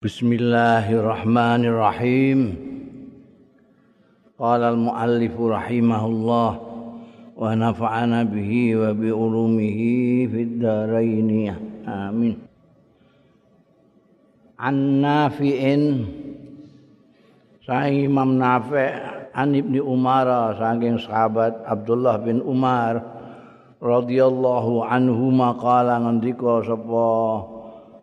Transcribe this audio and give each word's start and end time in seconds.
Bismillahirrahmanirrahim. 0.00 2.56
Qala 4.40 4.72
al-muallif 4.72 5.36
rahimahullah 5.36 6.50
wa 7.36 7.44
nafa'ana 7.52 8.24
bihi 8.24 8.80
wa 8.80 8.96
bi 8.96 9.12
ulumihi 9.12 10.24
fid 10.24 10.56
dharain. 10.56 11.52
Amin. 11.84 12.32
An 14.56 15.04
Nafi'in 15.04 16.08
Sahih 17.68 18.08
Imam 18.08 18.40
Nafi' 18.40 19.36
an 19.36 19.52
Ibni 19.52 19.84
Umar 19.84 20.56
saking 20.56 20.96
sahabat 20.96 21.60
Abdullah 21.68 22.16
bin 22.24 22.40
Umar 22.40 23.04
radhiyallahu 23.84 24.80
anhu 24.80 25.28
maqala 25.28 26.00
ngendika 26.00 26.64
sapa 26.64 27.59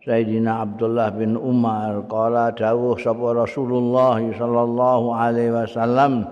Sayyidina 0.07 0.63
Abdullah 0.63 1.11
bin 1.11 1.35
Umar 1.35 2.07
qala 2.07 2.55
dawuh 2.55 2.95
sapa 2.95 3.43
Rasulullah 3.43 4.15
sallallahu 4.15 5.11
alaihi 5.11 5.51
wasallam 5.51 6.23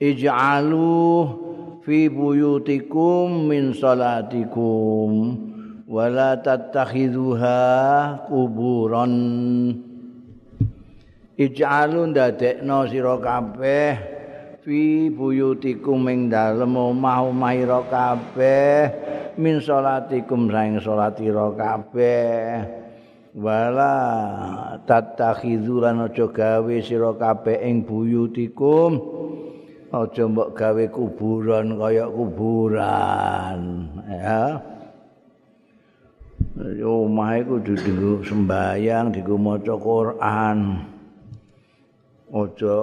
Ij'alu 0.00 0.96
fi 1.84 2.08
buyutikum 2.08 3.52
min 3.52 3.76
salatikum 3.76 5.12
wa 5.84 6.08
la 6.08 6.40
tattakhidhuha 6.40 7.60
kuburan 8.32 9.12
Ij'alu 11.36 12.16
ndadekno 12.16 12.88
sira 12.88 13.20
kabeh 13.20 13.92
fi 14.64 15.12
buyutikum 15.12 16.08
ing 16.08 16.32
dalem 16.32 16.80
omah-omah 16.80 17.84
kabeh 17.92 18.80
min 19.36 19.60
salatikum 19.60 20.48
saing 20.48 20.80
salatira 20.80 21.52
kabeh. 21.52 22.64
Wala 23.36 23.94
tatakhizuran 24.88 26.08
aja 26.08 26.24
gawe 26.24 26.76
sira 26.80 27.12
kabeh 27.12 27.60
ing 27.68 27.84
buyutikum. 27.84 28.96
Aja 29.92 30.24
mbok 30.24 30.56
gawe 30.56 30.84
kuburan 30.88 31.76
kaya 31.76 32.08
kuburan 32.08 33.60
ya. 34.08 34.56
Omah 36.80 37.36
iku 37.36 37.60
kudu 37.60 38.24
sembayang 38.24 39.12
dienggo 39.12 39.36
maca 39.36 39.76
Quran. 39.76 40.58
Aja 42.32 42.76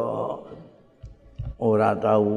ora 1.58 1.92
tau 1.98 2.30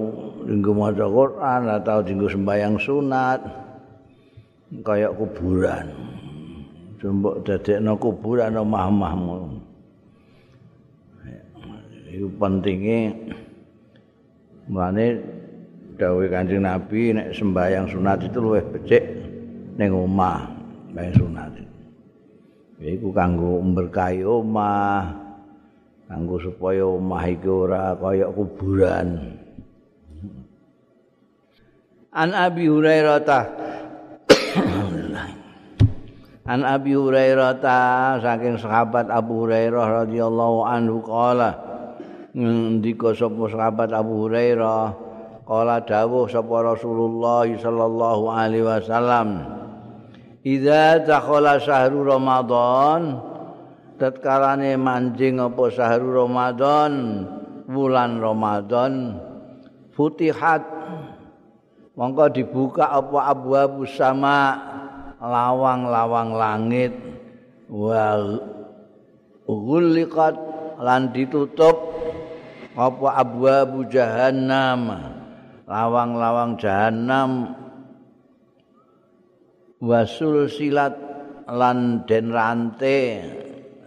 dienggo 0.48 0.72
maca 0.72 1.04
Quran 1.04 1.58
ora 1.68 1.78
tau 1.84 2.00
dienggo 2.00 2.32
sembayang 2.32 2.80
sunat 2.80 3.65
kaya 4.82 5.08
kuburan. 5.14 5.86
Jombok 6.98 7.44
dadekno 7.46 7.94
kuburan 8.00 8.56
omah-omahmu. 8.56 9.62
Iku 12.06 12.28
pentinge 12.40 13.12
mulane 14.72 15.20
dawuh 16.00 16.24
Kanjeng 16.32 16.64
Nabi 16.64 17.12
nek 17.12 17.36
sembahyang 17.36 17.86
sunat 17.92 18.24
itu 18.24 18.38
luwih 18.40 18.64
becik 18.72 19.04
ning 19.76 19.92
omah 19.92 20.48
sembahyang 20.88 21.16
sunat. 21.20 21.52
Iku 22.76 23.08
kanggo 23.12 23.60
memberkahi 23.60 24.20
omah, 24.24 25.12
kanggo 26.08 26.36
supaya 26.40 26.84
omah 26.88 27.24
iki 27.28 27.48
ora 27.48 27.92
kaya 27.96 28.28
kuburan. 28.32 29.36
An 32.16 32.32
Abi 32.32 32.64
Hurairah 32.64 33.20
An 36.46 36.62
Abi 36.62 36.94
Hurairah 36.94 37.58
ta 37.58 37.78
saking 38.22 38.54
sahabat 38.62 39.10
Abu 39.10 39.42
Hurairah 39.42 40.06
radhiyallahu 40.06 40.62
anhu 40.62 41.02
qala 41.02 41.58
ndika 42.38 43.18
sapa 43.18 43.50
sahabat 43.50 43.90
Abu 43.90 44.30
Hurairah? 44.30 44.94
Qala 45.42 45.82
dawuh 45.82 46.30
sapa 46.30 46.62
Rasulullah 46.62 47.46
sallallahu 47.50 48.30
alaihi 48.30 48.62
wasallam 48.66 49.42
Idza 50.46 51.02
dakhala 51.02 51.58
syahrul 51.58 52.14
Ramadan 52.14 53.18
tatkalane 53.98 54.78
manjing 54.78 55.42
apa 55.42 55.66
syahrul 55.74 56.30
Ramadan? 56.30 56.92
Bulan 57.66 58.22
Ramadan 58.22 59.18
futihat. 59.98 60.62
Mongko 61.98 62.30
dibuka 62.30 62.86
apa 62.86 63.34
abu-abu 63.34 63.82
sama 63.90 64.54
lawang-lawang 65.20 66.30
langit. 66.36 66.92
Wa 67.66 68.16
ghuliqat 69.46 70.36
lan 70.80 71.10
ditutup 71.10 71.76
apa 72.76 73.08
abwabu 73.20 73.88
jahannam. 73.88 74.92
Lawang-lawang 75.66 76.60
jahannam. 76.60 77.52
Wasul 79.76 80.48
silat 80.48 80.96
lan 81.46 82.08
den 82.08 82.32
rante 82.32 83.22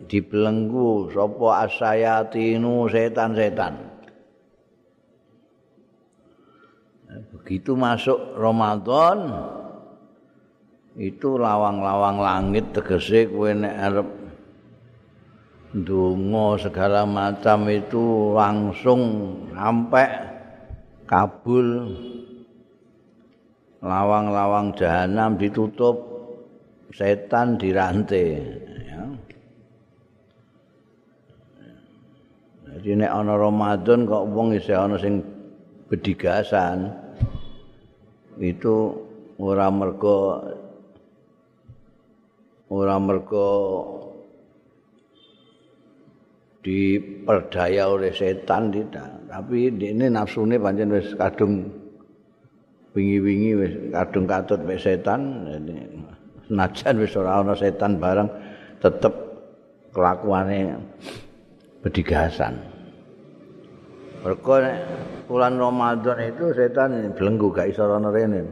dibelenggu 0.06 1.10
sapa 1.14 1.70
asayatinu 1.70 2.90
setan-setan. 2.90 3.90
Begitu 7.34 7.74
masuk 7.74 8.38
Ramadan 8.38 9.34
itu 11.00 11.40
lawang-lawang 11.40 12.20
langit 12.20 12.76
tegese 12.76 13.32
kowe 13.32 13.48
nek 13.56 13.76
arep 13.88 14.10
ndonga 15.72 16.60
segala 16.60 17.08
macam 17.08 17.72
itu 17.72 18.36
langsung 18.36 19.02
sampai 19.56 20.08
kabul 21.08 21.96
lawang-lawang 23.80 24.76
jahanam 24.76 25.40
ditutup 25.40 26.04
setan 26.92 27.56
dirantai 27.56 28.44
ya. 28.84 29.04
jadi 32.76 33.08
nek 33.08 33.12
ana 33.24 33.40
Ramadan 33.40 34.04
kok 34.04 34.28
wong 34.36 34.52
isih 34.52 34.76
ana 34.76 35.00
sing 35.00 35.24
bedigasan 35.88 36.92
itu 38.36 39.00
ora 39.40 39.72
mergo 39.72 40.44
ora 42.70 42.96
mergo 43.02 43.50
diperdaya 46.62 47.90
oleh 47.90 48.14
setan 48.14 48.70
tidak 48.70 49.10
tapi 49.30 49.74
ini 49.74 50.06
nafsune 50.10 50.62
pancen 50.62 50.94
wis 50.94 51.16
kadung 51.18 51.66
wingi-wingi 52.94 53.52
wis 53.58 53.74
kadung 53.94 54.26
katut 54.30 54.62
mek 54.66 54.78
setan 54.78 55.50
senajan 56.46 56.96
wis 57.02 57.14
ora 57.18 57.42
ana 57.42 57.54
setan 57.58 57.98
bareng 57.98 58.30
tetep 58.80 59.14
kelakuane 59.94 60.78
bedigasan. 61.84 62.60
Mergo 64.20 64.60
bulan 65.32 65.56
Ramadan 65.56 66.20
itu 66.28 66.52
setan 66.52 67.16
belenggu 67.16 67.56
gak 67.56 67.72
iso 67.72 67.88
ana 67.88 68.12
rene. 68.12 68.44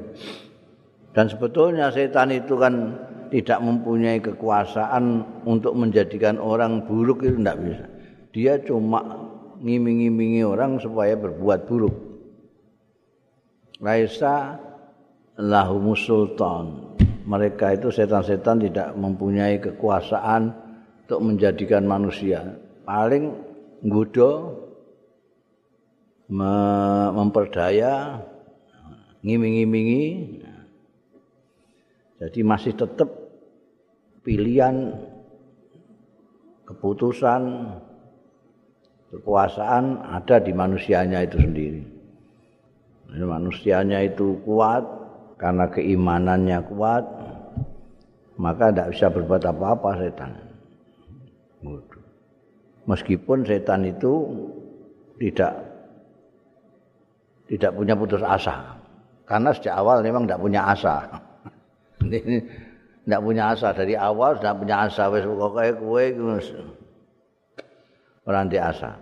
Dan 1.12 1.26
sebetulnya 1.28 1.90
setan 1.92 2.32
itu 2.32 2.56
kan 2.56 2.94
tidak 3.30 3.60
mempunyai 3.62 4.20
kekuasaan 4.20 5.24
untuk 5.48 5.74
menjadikan 5.76 6.40
orang 6.40 6.86
buruk 6.86 7.24
itu 7.26 7.38
tidak 7.40 7.60
bisa. 7.64 7.86
Dia 8.32 8.54
cuma 8.62 9.02
ngiming-ngimingi 9.62 10.46
orang 10.46 10.78
supaya 10.78 11.18
berbuat 11.18 11.66
buruk. 11.66 11.96
Laisa 13.82 14.58
lahumus 15.38 16.06
sultan. 16.06 16.96
Mereka 17.28 17.76
itu 17.76 17.92
setan-setan 17.92 18.64
tidak 18.64 18.96
mempunyai 18.96 19.60
kekuasaan 19.60 20.56
untuk 21.04 21.20
menjadikan 21.22 21.84
manusia. 21.84 22.56
Paling 22.88 23.36
nggoda 23.84 24.32
memperdaya 27.12 28.24
ngiming-ngimingi 29.24 30.04
jadi 32.18 32.40
masih 32.42 32.74
tetap 32.74 33.10
pilihan 34.26 34.90
keputusan 36.66 37.42
kekuasaan 39.14 40.04
ada 40.04 40.42
di 40.42 40.52
manusianya 40.52 41.24
itu 41.24 41.38
sendiri. 41.40 41.82
Manusianya 43.08 44.04
itu 44.04 44.36
kuat 44.44 44.84
karena 45.40 45.70
keimanannya 45.70 46.60
kuat, 46.68 47.06
maka 48.36 48.74
tidak 48.74 48.98
bisa 48.98 49.08
berbuat 49.14 49.44
apa-apa 49.48 49.90
setan. 50.02 50.32
Meskipun 52.90 53.46
setan 53.46 53.88
itu 53.88 54.14
tidak 55.22 55.54
tidak 57.48 57.72
punya 57.78 57.96
putus 57.96 58.20
asa, 58.26 58.76
karena 59.24 59.56
sejak 59.56 59.78
awal 59.78 60.04
memang 60.04 60.28
tidak 60.28 60.42
punya 60.44 60.62
asa. 60.68 61.27
Ndak 63.08 63.22
punya 63.24 63.56
asa 63.56 63.72
dari 63.72 63.96
awal 63.96 64.36
sudah 64.36 64.54
punya 64.56 64.76
asa 64.88 65.08
wis 65.08 65.24
pokoke 65.24 65.80
kowe 65.80 66.06
ora 68.28 68.44
di 68.44 68.60
asa. 68.60 69.00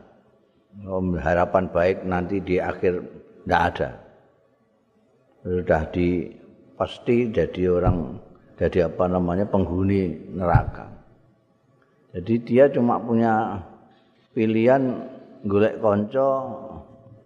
Harapan 1.23 1.71
baik 1.71 2.05
nanti 2.05 2.43
di 2.43 2.61
akhir 2.61 3.01
ndak 3.49 3.61
ada. 3.73 3.89
Sudah 5.41 5.89
di 5.89 6.29
pasti 6.77 7.31
jadi 7.33 7.61
orang 7.71 8.19
jadi 8.55 8.87
apa 8.87 9.05
namanya 9.09 9.45
penghuni 9.47 10.31
neraka. 10.35 10.91
Jadi 12.15 12.33
dia 12.47 12.71
cuma 12.71 12.95
punya 13.01 13.59
pilihan 14.31 15.11
golek 15.43 15.79
kanca 15.83 16.29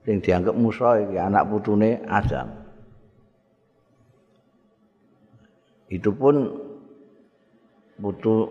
sing 0.02 0.18
dianggap 0.20 0.56
musuh 0.58 0.98
anak 1.14 1.46
putune 1.46 2.02
Adam. 2.10 2.59
Itu 5.90 6.14
pun 6.14 6.46
putu 7.98 8.46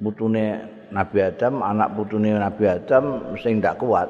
putune 0.00 0.64
Nabi 0.88 1.18
Adam, 1.20 1.60
anak 1.60 1.92
putune 1.92 2.32
Nabi 2.36 2.64
Adam 2.68 3.36
sing 3.40 3.60
ndak 3.60 3.76
kuat. 3.76 4.08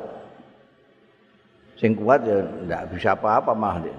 Sing 1.77 1.99
kuat 1.99 2.23
ya 2.25 2.41
ndak 2.41 2.95
bisa 2.95 3.19
apa-apa 3.19 3.53
mah 3.53 3.77
dia. 3.83 3.99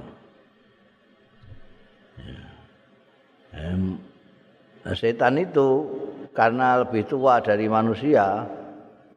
Nah, 4.88 4.96
setan 4.96 5.36
itu 5.36 5.84
karena 6.32 6.86
lebih 6.86 7.04
tua 7.12 7.44
dari 7.44 7.68
manusia, 7.68 8.48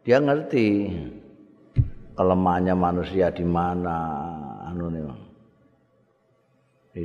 dia 0.03 0.19
ngerti 0.19 0.91
kelemahannya 2.19 2.75
manusia 2.75 3.31
di 3.31 3.47
mana 3.47 3.97
anu 4.67 4.91
nih. 4.91 5.05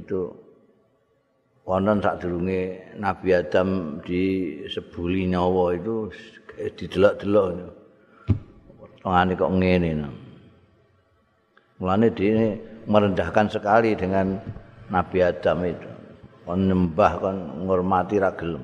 Itu 0.01 0.44
konon 1.65 1.97
sak 1.99 2.21
durunge 2.21 2.93
Nabi 3.01 3.33
Adam 3.33 3.99
di 4.05 4.23
sebuli 4.69 5.25
nyawa 5.25 5.73
itu 5.73 6.13
didelok-delok 6.55 7.47
tengane 9.01 9.33
kok 9.33 9.51
ngene 9.51 9.91
mulane 11.81 12.07
dia 12.13 12.55
merendahkan 12.85 13.49
sekali 13.49 13.97
dengan 13.97 14.37
Nabi 14.89 15.17
Adam 15.25 15.57
itu. 15.65 15.89
Kon 16.45 16.69
nyembah 16.69 17.11
kon 17.17 17.37
ngormati 17.65 18.21
ra 18.21 18.29
gelem. 18.37 18.63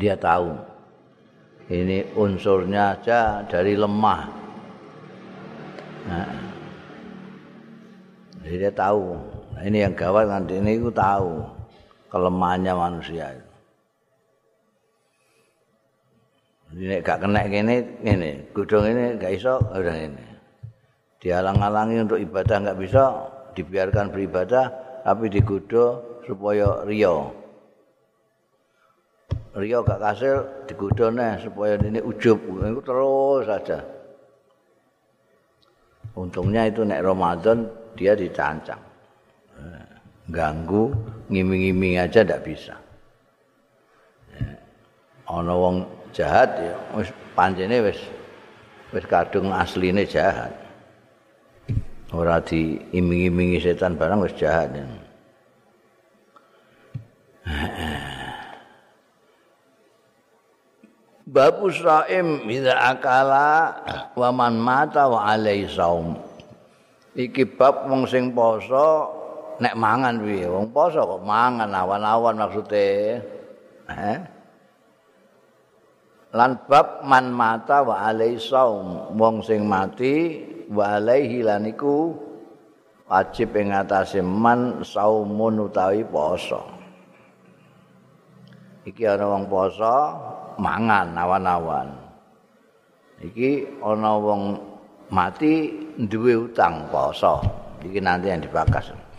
Dia 0.00 0.16
tahu. 0.16 0.56
Ini 1.70 2.16
unsurnya 2.16 2.98
aja 2.98 3.44
dari 3.46 3.78
lemah. 3.78 4.20
Nah, 6.10 6.32
jadi 8.42 8.56
dia 8.66 8.72
tahu 8.74 9.14
ini 9.64 9.84
yang 9.84 9.94
gawat 9.96 10.28
nanti 10.28 10.56
ini 10.56 10.80
aku 10.80 10.90
tahu 10.92 11.44
kelemahannya 12.08 12.72
manusia 12.74 13.32
itu. 13.32 13.50
Ini 16.70 17.02
gak 17.02 17.26
kena 17.26 17.50
gini, 17.50 17.82
ini 18.06 18.46
gudung 18.54 18.86
ini 18.86 19.18
gak 19.18 19.34
iso, 19.34 19.58
udah 19.58 19.96
ini. 19.96 20.26
Dihalang-halangi 21.18 22.06
untuk 22.06 22.22
ibadah 22.22 22.62
gak 22.62 22.78
bisa, 22.78 23.26
dibiarkan 23.58 24.14
beribadah, 24.14 24.70
tapi 25.02 25.26
digudo 25.26 26.20
supaya 26.22 26.86
rio. 26.86 27.34
Rio 29.58 29.78
gak 29.82 29.98
kasil, 29.98 30.46
digudo 30.70 31.10
nih 31.10 31.42
supaya 31.42 31.74
ini 31.74 31.98
ujub, 31.98 32.38
itu 32.38 32.80
terus 32.86 33.42
saja. 33.50 33.82
Untungnya 36.14 36.70
itu 36.70 36.86
nek 36.86 37.02
Ramadan 37.02 37.66
dia 37.98 38.14
dicancang. 38.14 38.89
Ganggu 40.30 40.94
ngiming-ngiming 41.28 41.98
aja 41.98 42.22
ndak 42.22 42.46
bisa. 42.46 42.74
Ana 45.30 45.54
wong 45.54 45.86
jahat 46.10 46.58
ya 46.58 46.74
wis 46.98 47.10
pancene 47.38 47.78
wis 47.86 47.98
wis 48.90 49.04
kadung 49.06 49.54
asline 49.54 50.02
jahat. 50.06 50.50
Ora 52.10 52.42
diiming-imingi 52.42 53.62
setan 53.62 53.94
barang 53.94 54.26
wis 54.26 54.34
jahat. 54.34 54.74
Ya. 54.74 54.86
Babu 61.30 61.70
Sa'im 61.70 62.42
Bila 62.42 62.90
akala 62.90 63.78
Waman 64.18 64.58
mata 64.58 65.06
wa 65.06 65.30
alai 65.30 65.66
saum 65.70 66.18
Iki 67.14 67.58
bab 67.58 67.90
wong 67.90 68.06
sing 68.06 68.34
poso 68.34 69.19
nek 69.60 69.76
mangan 69.76 70.24
piye 70.24 70.48
wong 70.48 70.72
poso 70.72 71.04
kok 71.04 71.22
mangan 71.22 71.68
awan-awan 71.68 72.40
maksude. 72.40 73.20
Eh? 73.92 74.18
Lan 76.32 76.50
bab 76.64 77.04
man 77.04 77.28
mata 77.28 77.84
wa 77.84 78.08
alai 78.08 78.40
saum 78.40 79.12
wong 79.20 79.44
sing 79.44 79.68
mati 79.68 80.40
wa 80.72 80.96
alaihi 80.96 81.44
lan 81.44 81.68
iku 81.68 82.14
wajib 83.10 83.52
ing 83.58 83.74
atase 83.76 84.24
man 84.24 84.80
saumun 84.80 85.68
utawi 85.68 86.06
poso. 86.08 86.64
Iki 88.88 89.02
ana 89.04 89.28
wong 89.28 89.44
poso 89.44 89.94
mangan 90.56 91.12
awan-awan. 91.12 91.88
Iki 93.20 93.82
ana 93.84 94.16
wong 94.16 94.56
mati 95.12 95.68
duwe 96.00 96.48
utang 96.48 96.88
poso. 96.88 97.44
Iki 97.84 97.98
nanti 98.00 98.32
yang 98.32 98.40
dibakas 98.40 99.09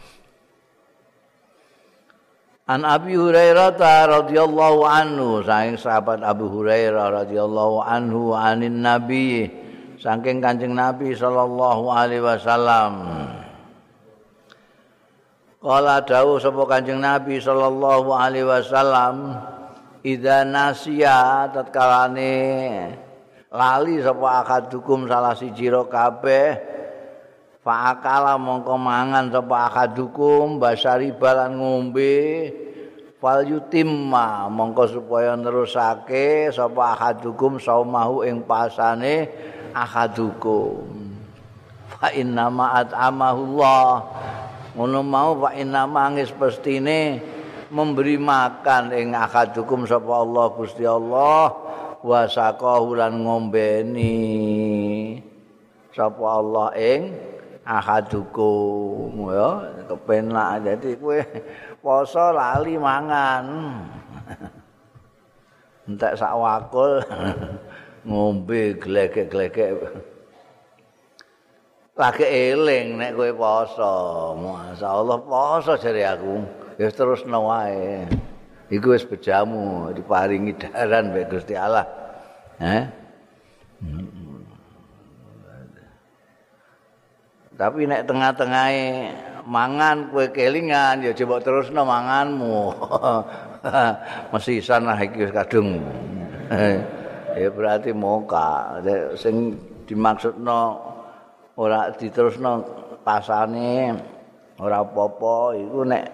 An 2.69 2.85
Abi 2.85 3.17
Hurairah 3.17 3.73
radhiyallahu 4.05 4.85
anhu 4.85 5.41
saking 5.41 5.81
sahabat 5.81 6.21
Abu 6.21 6.45
Hurairah 6.45 7.25
radhiyallahu 7.25 7.81
anhu 7.81 8.37
anin 8.37 8.85
Nabi 8.85 9.49
saking 9.97 10.45
Kanjeng 10.45 10.77
Nabi 10.77 11.17
sallallahu 11.17 11.89
alaihi 11.89 12.21
wasallam. 12.21 12.93
Kala 15.57 16.05
dawuh 16.05 16.37
sapa 16.37 16.61
Kanjeng 16.69 17.01
Nabi 17.01 17.41
sallallahu 17.41 18.13
alaihi 18.13 18.45
wasallam 18.45 19.41
idza 20.05 20.45
nasiya 20.45 21.49
tatkalane 21.49 22.37
lali 23.49 24.05
sapa 24.05 24.45
akadukum 24.45 25.09
salah 25.09 25.33
siji 25.33 25.65
ro 25.73 25.89
kabeh 25.89 26.80
Fa'akala 27.61 28.41
mongko 28.41 28.73
mangan 28.73 29.29
sapa 29.29 29.69
akadukum 29.69 30.57
basari 30.57 31.13
balan 31.13 31.61
ngombe 31.61 32.49
fal 33.21 33.45
yutimma 33.45 34.49
mongko 34.49 34.89
supaya 34.89 35.37
nerusake 35.37 36.49
sapa 36.49 36.97
akadukum 36.97 37.61
saumahu 37.61 38.25
ing 38.25 38.41
pasane 38.49 39.29
akadukum. 39.77 40.89
Fa 42.01 42.09
inna 42.17 42.49
ma 42.49 42.81
at'amahullah. 42.81 43.89
Ngono 44.73 44.99
mau 45.05 45.37
fa 45.37 45.53
inna 45.53 45.85
mangis 45.85 46.33
pestine 46.33 47.21
memberi 47.69 48.17
makan 48.17 48.89
ing 48.89 49.13
akadukum 49.13 49.85
sapa 49.85 50.09
Allah 50.09 50.45
Gusti 50.57 50.81
Allah 50.81 51.53
wa 52.01 52.21
saqahu 52.25 52.97
lan 52.97 53.21
ngombeni 53.21 54.17
sapa 55.93 56.25
Allah 56.25 56.73
ing 56.73 57.29
ahadukum 57.71 59.31
ya. 59.31 59.49
Kepenak 59.87 60.67
dadi 60.67 60.99
kowe 60.99 61.19
poso 61.79 62.35
lali 62.35 62.75
mangan. 62.75 63.45
Entek 65.87 66.19
sak 66.19 66.35
wakul 66.35 66.99
ngombe 68.07 68.75
glegek-glegek. 68.75 69.79
Lagi 71.95 72.25
eling 72.27 72.99
nek 72.99 73.15
kowe 73.15 73.31
poso. 73.31 73.95
Masyaallah 74.35 75.17
poso 75.23 75.73
jare 75.79 76.03
aku. 76.03 76.35
Ya 76.75 76.91
terus 76.91 77.23
wae. 77.23 78.07
Iku 78.71 78.95
wis 78.95 79.03
bejamu 79.03 79.91
diparingi 79.91 80.55
daran 80.55 81.11
mbek 81.11 81.27
Gusti 81.27 81.59
Allah. 81.59 81.83
Eh 82.55 83.00
Tapi 87.61 87.85
nek 87.85 88.09
tengah-tengahe 88.09 89.13
mangan 89.45 90.09
kue 90.09 90.33
kelingan 90.33 91.05
ya 91.05 91.13
coba 91.13 91.37
terus 91.45 91.69
no 91.69 91.85
manganmu. 91.85 92.73
Mesti 94.33 94.57
sana 94.65 94.97
iki 94.97 95.29
kadung. 95.29 95.77
ya 97.37 97.47
berarti 97.53 97.93
moka. 97.93 98.81
Sing 99.13 99.61
dimaksudno 99.85 100.81
ora 101.53 101.93
diterusno 101.93 102.65
pasane 103.05 103.93
ora 104.57 104.81
apa-apa 104.81 105.53
iku 105.61 105.85
nek 105.85 106.05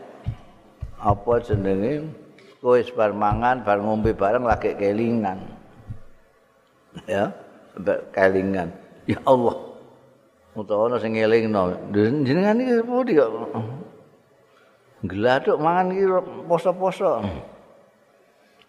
apa 1.00 1.34
jenenge 1.48 2.12
kowe 2.60 2.76
bar 2.92 3.16
mangan 3.16 3.64
bar 3.64 3.80
ngombe 3.80 4.12
bareng 4.12 4.44
lagi 4.44 4.76
kelingan. 4.76 5.40
Ya, 7.06 7.30
kelingan. 8.10 8.74
Ya 9.06 9.22
Allah. 9.22 9.67
Utawa 10.58 10.90
ana 10.90 10.98
sing 10.98 11.14
ngelingno 11.14 11.94
jenengan 11.94 12.58
iki 12.58 12.82
pundi 12.82 13.14
kok 13.14 13.32
Gladuk 15.06 15.62
mangan 15.62 15.94
iki 15.94 16.06
poso-poso. 16.50 17.22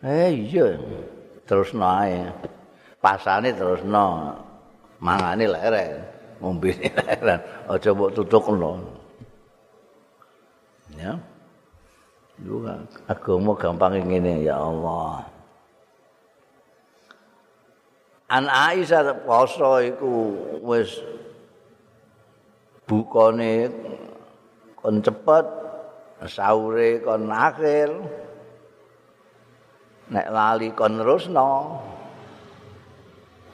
Eh 0.04 0.28
iya. 0.28 0.76
Terus 1.49 1.73
nae. 1.73 2.28
Pasane 3.00 3.57
terus 3.57 3.80
no. 3.80 4.37
Mangane 5.00 5.49
lerek. 5.49 6.04
Ngombe 6.45 6.76
lerek. 7.00 7.40
Aja 7.64 7.90
mbok 7.97 8.12
tutukno. 8.12 8.76
Ya. 11.00 11.16
Juga 12.38 12.85
agama 13.09 13.57
gampang 13.57 13.97
ngene 13.97 14.45
ya 14.45 14.61
Allah. 14.61 15.25
An 18.28 18.45
Aisyah 18.45 19.25
poso 19.25 19.80
iku 19.80 20.37
wis 20.61 21.00
bukane 22.88 23.68
kon 24.80 25.04
cepet 25.04 25.47
sahure 26.25 27.04
kon 27.04 27.28
akhir. 27.28 27.92
Nek 30.09 30.26
lali 30.33 30.73
kon 30.73 30.97
terusno 30.97 31.49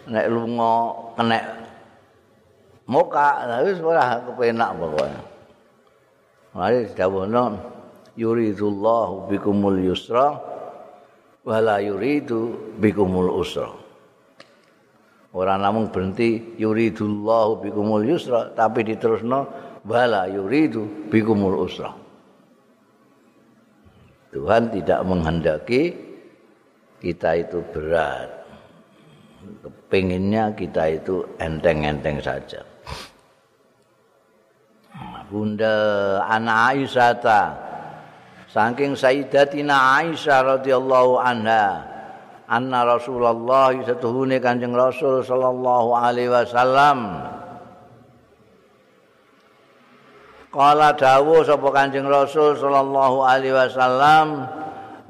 nek 0.06 0.26
lunga 0.30 0.74
kena 1.18 1.38
muka 2.86 3.28
wis 3.66 3.82
ora 3.82 4.22
kepenak 4.22 4.70
pokoke. 4.78 5.18
Mari 6.54 6.86
dawuhno 6.94 7.58
yuridullahu 8.14 9.26
bikumul 9.26 9.82
yusra 9.82 10.38
wala 11.42 11.82
yuridu 11.82 12.54
bikumul 12.78 13.42
usra 13.42 13.83
ora 15.34 15.58
namung 15.58 15.90
berhenti 15.90 16.54
yuridullahu 16.54 17.66
bikumul 17.66 18.06
yusra 18.06 18.54
tapi 18.54 18.86
diterusno 18.86 19.50
wala 19.82 20.30
yuridu 20.30 21.10
bikumul 21.10 21.66
usra. 21.66 21.92
Tuhan 24.30 24.70
tidak 24.74 25.00
menghendaki 25.06 25.94
kita 26.98 27.38
itu 27.38 27.62
berat. 27.70 28.30
Kepinginnya 29.62 30.56
kita 30.56 30.88
itu 30.90 31.22
enteng-enteng 31.36 32.18
saja. 32.18 32.64
Bunda 35.28 35.76
anak 36.26 36.58
Aisyah 36.74 37.46
saking 38.48 38.94
Sayyidatina 38.94 40.00
Aisyah 40.00 40.58
radhiyallahu 40.58 41.18
anha 41.20 41.93
anna 42.54 42.86
Rasulullah 42.86 43.74
satuhune 43.82 44.38
Kanjeng 44.38 44.70
Rasul 44.70 45.26
sallallahu 45.26 45.90
alaihi 45.98 46.30
wasallam. 46.30 46.98
Kala 50.54 50.94
dawuh 50.94 51.42
sapa 51.42 51.68
Kanjeng 51.74 52.06
Rasul 52.06 52.54
sallallahu 52.54 53.26
alaihi 53.26 53.58
wasallam 53.58 54.46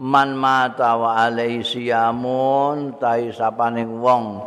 man 0.00 0.32
mata 0.32 0.96
wa 0.96 1.20
alaihi 1.20 1.60
siyamun 1.60 2.96
tai 2.96 3.28
sapaning 3.28 4.00
wong 4.00 4.40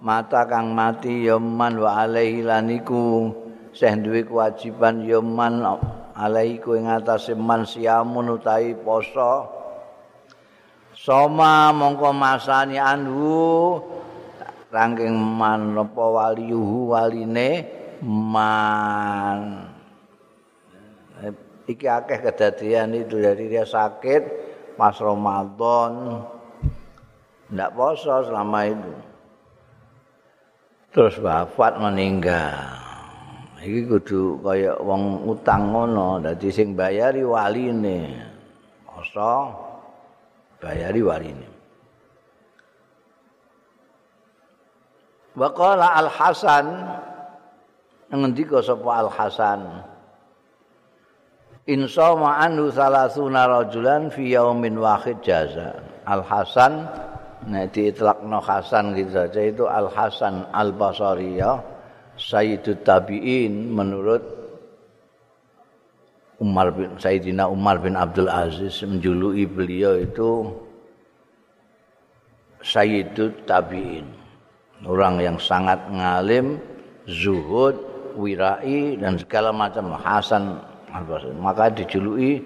mata 0.00 0.48
kang 0.48 0.72
mati 0.72 1.28
ya 1.28 1.36
man 1.36 1.76
wa 1.76 2.00
alaihi 2.00 2.42
laniku 2.42 3.28
seh 3.76 3.92
duwe 4.00 4.24
kewajiban 4.24 5.04
ya 5.04 5.20
man 5.20 5.62
alaihi 6.16 6.64
ku 6.64 6.74
ing 6.74 6.88
atase 6.88 7.36
man 7.36 7.68
siyamun 7.68 8.40
utahi 8.40 8.72
poso 8.80 9.57
Soma 11.08 11.72
mongko 11.72 12.12
masani 12.12 12.76
anhu 12.76 13.80
rangking 14.68 15.16
man 15.16 15.72
apa 15.72 16.04
waliyuhu 16.04 16.92
waline 16.92 17.64
man. 18.04 19.64
Iki 21.64 21.88
akeh 21.88 22.20
kedadian 22.20 22.92
itu 22.92 23.24
jadi 23.24 23.40
dia 23.40 23.64
sakit 23.64 24.22
pas 24.76 24.92
Ramadan. 25.00 26.20
Ndak 27.56 27.72
poso 27.72 28.28
selama 28.28 28.68
itu. 28.68 28.94
Terus 30.92 31.16
wafat 31.24 31.80
meninggal. 31.80 32.52
Iki 33.64 33.80
kudu 33.96 34.44
kaya 34.44 34.76
wong 34.76 35.24
utang 35.24 35.72
ngono 35.72 36.20
dadi 36.20 36.52
sing 36.52 36.76
bayari 36.76 37.24
waline. 37.24 38.28
Poso 38.84 39.67
bayari 40.58 41.02
warine. 41.02 41.48
Waqala 45.38 45.94
Al 45.94 46.10
Hasan 46.10 46.66
ngendika 48.10 48.58
sapa 48.58 48.90
Al 49.06 49.10
Hasan 49.12 49.60
Insya 51.68 52.16
anhu 52.16 52.72
salasuna 52.72 53.44
rajulan 53.44 54.08
fi 54.08 54.32
yaumin 54.32 54.80
wahid 54.80 55.20
jaza. 55.20 55.76
Al 56.08 56.24
Hasan 56.24 56.88
nek 57.44 57.76
diitlakno 57.76 58.40
Hasan 58.40 58.96
gitu 58.96 59.12
saja 59.12 59.40
itu 59.44 59.68
Al 59.68 59.92
Hasan 59.92 60.48
Al 60.48 60.72
Basri 60.72 61.36
ya. 61.36 61.60
Sayyidut 62.18 62.82
Tabi'in 62.82 63.68
menurut 63.70 64.37
Umar 66.38 66.70
bin 66.70 66.94
Sayyidina 66.94 67.50
Umar 67.50 67.82
bin 67.82 67.98
Abdul 67.98 68.30
Aziz 68.30 68.78
menjuluki 68.86 69.42
beliau 69.42 69.98
itu 69.98 70.54
Sayyidut 72.62 73.42
Tabi'in. 73.42 74.06
Orang 74.86 75.18
yang 75.18 75.34
sangat 75.42 75.82
ngalim, 75.90 76.62
zuhud, 77.10 77.74
wirai 78.14 78.94
dan 79.02 79.18
segala 79.18 79.50
macam 79.50 79.90
Hasan. 79.98 80.62
Maka 81.42 81.74
dijuluki 81.74 82.38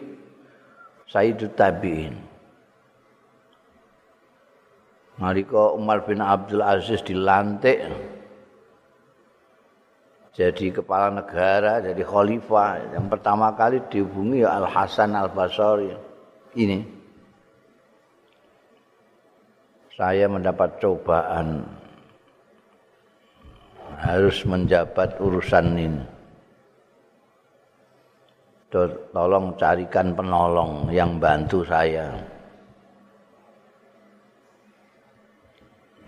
Sayyidut 1.12 1.52
Tabi'in. 1.52 2.16
Nalika 5.20 5.76
Umar 5.76 6.08
bin 6.08 6.24
Abdul 6.24 6.64
Aziz 6.64 7.04
dilantik 7.04 7.84
jadi 10.32 10.72
kepala 10.72 11.12
negara, 11.12 11.84
jadi 11.84 12.00
khalifah. 12.00 12.96
Yang 12.96 13.06
pertama 13.12 13.52
kali 13.52 13.84
dihubungi 13.92 14.40
ya 14.40 14.56
Al 14.56 14.64
Hasan 14.64 15.12
Al 15.12 15.28
Basri. 15.28 15.92
Ini 16.56 16.80
saya 19.92 20.24
mendapat 20.32 20.80
cobaan 20.80 21.68
harus 24.00 24.40
menjabat 24.48 25.20
urusan 25.20 25.66
ini. 25.76 26.02
Tolong 29.12 29.52
carikan 29.60 30.16
penolong 30.16 30.88
yang 30.88 31.20
bantu 31.20 31.60
saya. 31.60 32.08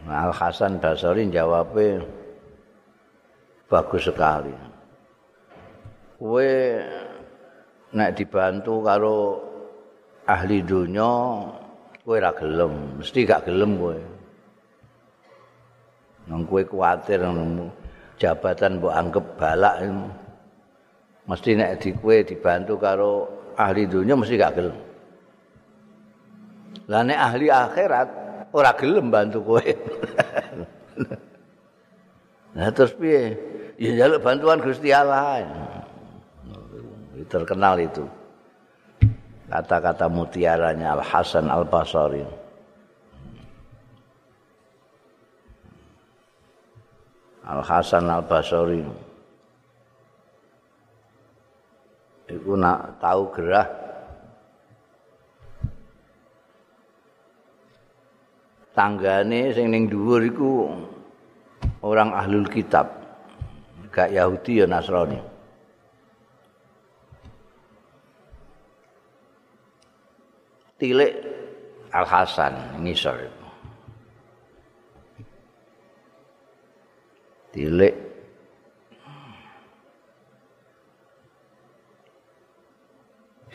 Al 0.09 0.33
Hasan 0.33 0.81
Basri 0.81 1.29
jawabnya, 1.29 2.24
bagus 3.75 4.07
sekali. 4.07 4.55
Kowe 6.15 6.53
nek 7.91 8.15
dibantu 8.15 8.79
karo 8.87 9.19
ahli 10.31 10.63
dunya, 10.63 11.11
kowe 12.07 12.15
ora 12.15 12.31
gelem, 12.39 13.03
mesti 13.03 13.27
gak 13.27 13.51
gelem 13.51 13.75
kowe. 13.75 13.99
Nang 16.31 16.47
kowe 16.47 16.63
kuwatir 16.63 17.19
jabatan 18.15 18.79
mbok 18.79 18.95
anggap 18.95 19.27
balak 19.35 19.91
mesti 21.27 21.59
nek 21.59 21.83
di 21.83 21.91
kowe 21.99 22.15
dibantu 22.23 22.79
karo 22.79 23.13
ahli 23.59 23.91
dunya 23.91 24.15
mesti 24.15 24.39
gak 24.39 24.55
gelem. 24.55 24.79
Lah 26.87 27.03
nek 27.03 27.19
ahli 27.19 27.51
akhirat 27.51 28.09
ora 28.55 28.71
gelem 28.79 29.11
bantu 29.11 29.43
kowe. 29.43 29.67
Nah 32.55 32.71
terus 32.71 32.95
piye? 32.95 33.35
Ya 33.79 33.91
jaluk 33.99 34.23
bantuan 34.23 34.61
Gusti 34.63 34.91
Allah. 34.95 35.45
Terkenal 37.25 37.81
itu. 37.81 38.05
Kata-kata 39.49 40.11
mutiaranya 40.11 40.99
Al 40.99 41.03
Hasan 41.05 41.47
Al 41.47 41.65
Basri. 41.65 42.25
Al 47.47 47.63
Hasan 47.63 48.05
Al 48.11 48.25
Basri. 48.27 48.83
Iku 52.25 52.57
nak 52.57 52.99
tahu 53.05 53.29
gerah 53.37 53.69
tanggane 58.75 59.55
sing 59.55 59.71
ning 59.71 59.87
dhuwur 59.87 60.25
iku 60.25 60.67
orang 61.85 62.11
ahlul 62.11 62.49
kitab 62.51 63.04
gak 63.95 64.11
Yahudi 64.11 64.59
ya 64.59 64.67
Nasrani. 64.67 65.23
Tilik 70.83 71.15
Al 71.95 72.03
Hasan 72.03 72.83
ngisor. 72.83 73.31
Tilik 77.55 77.95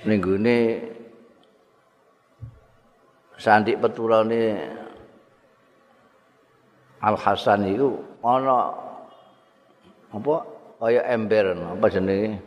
ning 0.08 0.24
gone 0.24 0.60
sandik 3.36 3.84
peturane 3.84 4.56
Al 7.04 7.20
Hasan 7.20 7.68
itu 7.68 8.00
ana 8.24 8.89
apa? 10.10 10.36
Kaya 10.80 11.02
ember 11.12 11.54
apa 11.60 11.86
jenenge? 11.92 12.40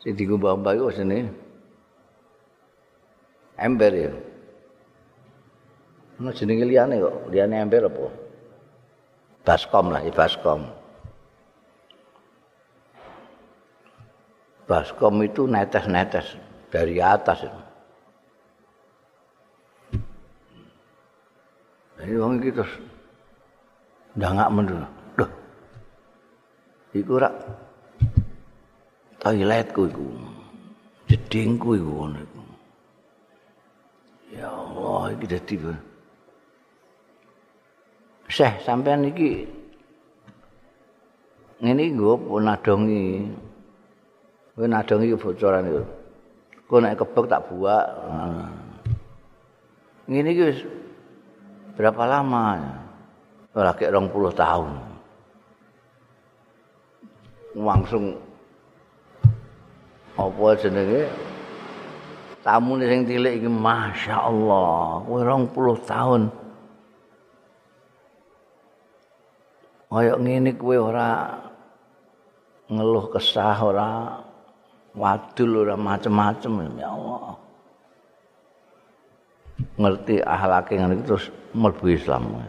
Sing 0.00 0.14
digumbah-gumbah 0.14 0.72
iku 0.78 0.94
jenenge? 0.94 1.34
Ember 3.58 3.92
ya. 3.92 4.12
Ana 6.22 6.30
jenenge 6.30 6.64
liyane 6.68 7.02
kok. 7.02 7.16
Liyane 7.34 7.56
ember 7.58 7.90
apa? 7.90 8.06
Baskom 9.44 9.92
lah 9.92 10.00
baskom. 10.14 10.70
Baskom 14.64 15.20
itu 15.20 15.44
netes-netes 15.44 16.40
dari 16.72 16.96
atas 16.96 17.44
itu. 17.44 17.60
Ini 22.04 22.20
wong 22.20 22.40
iki 22.40 22.52
terus 22.52 22.72
ndangak 24.16 24.52
mendu. 24.52 24.76
Iku 26.94 27.18
rak 27.18 27.34
toiletku 29.18 29.90
iku. 29.90 30.06
Jedingku 31.10 31.74
iku 31.74 31.90
ngono 31.90 32.18
iku. 32.22 32.42
Ya 34.38 34.46
Allah, 34.50 35.02
iki 35.14 35.26
dadi 35.26 35.54
Syekh 38.30 38.62
sampean 38.62 39.04
iki 39.10 39.44
ngene 41.60 41.82
nggo 41.92 42.38
nadongi. 42.38 43.26
Kowe 44.54 44.66
nadongi 44.70 45.18
bocoran 45.18 45.66
iku. 45.66 45.82
Kowe 46.70 46.78
nek 46.78 46.94
kebek 47.02 47.26
tak 47.26 47.42
buak. 47.50 47.86
Ngene 50.06 50.28
iki 50.30 50.42
wis 50.46 50.60
berapa 51.74 52.06
lama? 52.06 52.62
Ora 53.54 53.74
kek 53.74 53.90
20 53.90 54.34
tahun. 54.34 54.93
Langsung 57.54 58.18
apa 60.18 60.46
jenenge? 60.58 61.06
Tamu 62.44 62.76
sing 62.76 63.08
cilik 63.08 63.40
iki 63.40 63.48
Masya 63.48 64.20
Allah, 64.20 65.00
kowe 65.00 65.20
20 65.22 65.80
tahun. 65.88 66.22
Kaya 69.88 70.18
ngene 70.18 70.52
kowe 70.58 70.76
ora 70.76 71.40
ngeluh 72.66 73.08
kesah 73.14 73.58
ora 73.62 74.18
wadul 74.92 75.64
ora 75.64 75.78
macem-macem 75.78 76.52
ya 76.76 76.90
Allah. 76.90 77.38
Ngerti 79.78 80.18
akhlake 80.20 80.74
ngene 80.76 81.00
terus 81.06 81.30
mlebu 81.54 81.94
Islam. 81.94 82.42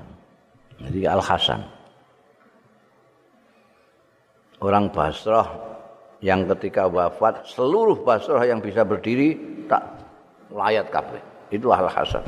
Jadi 0.81 1.05
Al 1.05 1.21
Hasan. 1.21 1.75
Orang 4.65 4.89
Basrah 4.89 5.45
yang 6.25 6.50
ketika 6.57 6.89
wafat 6.89 7.45
seluruh 7.45 8.01
Basrah 8.01 8.41
yang 8.50 8.65
bisa 8.65 8.81
berdiri 8.81 9.38
tak 9.69 9.86
layat 10.50 10.89
kabeh. 10.89 11.22
Itu 11.53 11.69
Al 11.69 11.86
Hasan. 11.86 12.25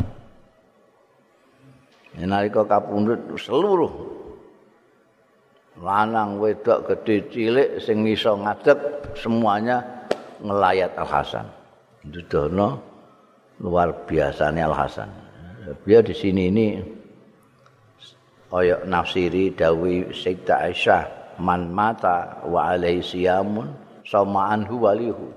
Nalika 2.22 2.62
kapundhut 2.70 3.42
seluruh 3.42 3.90
lanang 5.82 6.38
wedok 6.38 6.94
gede 6.94 7.26
cilik 7.34 7.70
sing 7.82 8.06
iso 8.06 8.38
ngadeg 8.38 8.78
semuanya 9.18 10.06
ngelayat 10.38 10.94
Al 10.94 11.10
Hasan. 11.10 11.46
Dudono 12.06 12.78
luar 13.66 14.06
biasanya 14.06 14.70
Al 14.70 14.78
Hasan. 14.78 15.10
Beliau 15.82 16.06
di 16.06 16.14
sini 16.14 16.54
ini 16.54 16.68
kaya 18.54 18.86
nafsiri 18.86 19.58
dawi 19.58 20.14
Sayyidah 20.14 20.70
Aisyah 20.70 21.04
man 21.38 21.70
mata 21.72 22.42
wa 22.46 22.74
alaihi 22.74 23.02
siyamun 23.02 23.70
sama 24.06 24.54
anhu 24.54 24.82
walihu. 24.84 25.28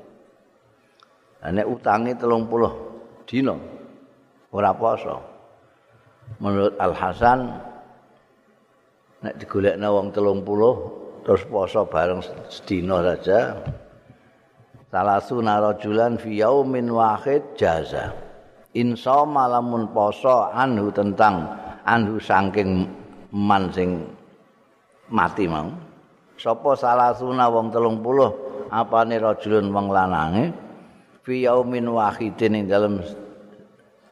Nek 1.40 1.66
utange 1.66 2.12
30 2.16 3.24
dina 3.24 3.56
ora 4.52 4.72
poso. 4.76 5.16
Menurut 6.38 6.78
Al 6.78 6.94
Hasan 6.94 7.40
nek 9.20 9.36
digolekna 9.36 9.88
wong 9.92 10.12
30 10.12 11.24
terus 11.24 11.44
poso 11.44 11.84
bareng 11.84 12.24
sedina 12.48 13.04
saja 13.04 13.60
salah 14.88 15.20
sunah 15.20 15.60
rajulan 15.60 16.16
fi 16.16 16.40
yaumin 16.40 16.88
wahid 16.88 17.44
jaza 17.54 18.16
insya 18.72 19.28
malamun 19.28 19.92
poso 19.92 20.48
anhu 20.50 20.88
tentang 20.88 21.44
anhu 21.84 22.16
saking 22.16 22.88
man 23.30 23.68
sing 23.70 24.08
mati 25.12 25.44
mau 25.44 25.68
sapa 26.40 26.72
salah 26.72 27.12
sunah 27.12 27.52
wong 27.52 27.68
telung 27.68 28.00
puluh? 28.00 28.32
Apane 28.72 29.20
rajulun 29.20 29.68
wong 29.68 29.92
lanange? 29.92 30.56
Fi 31.20 31.44
yaumin 31.44 31.84
wahidin 31.92 32.56
ing 32.56 32.64
dalem 32.64 33.04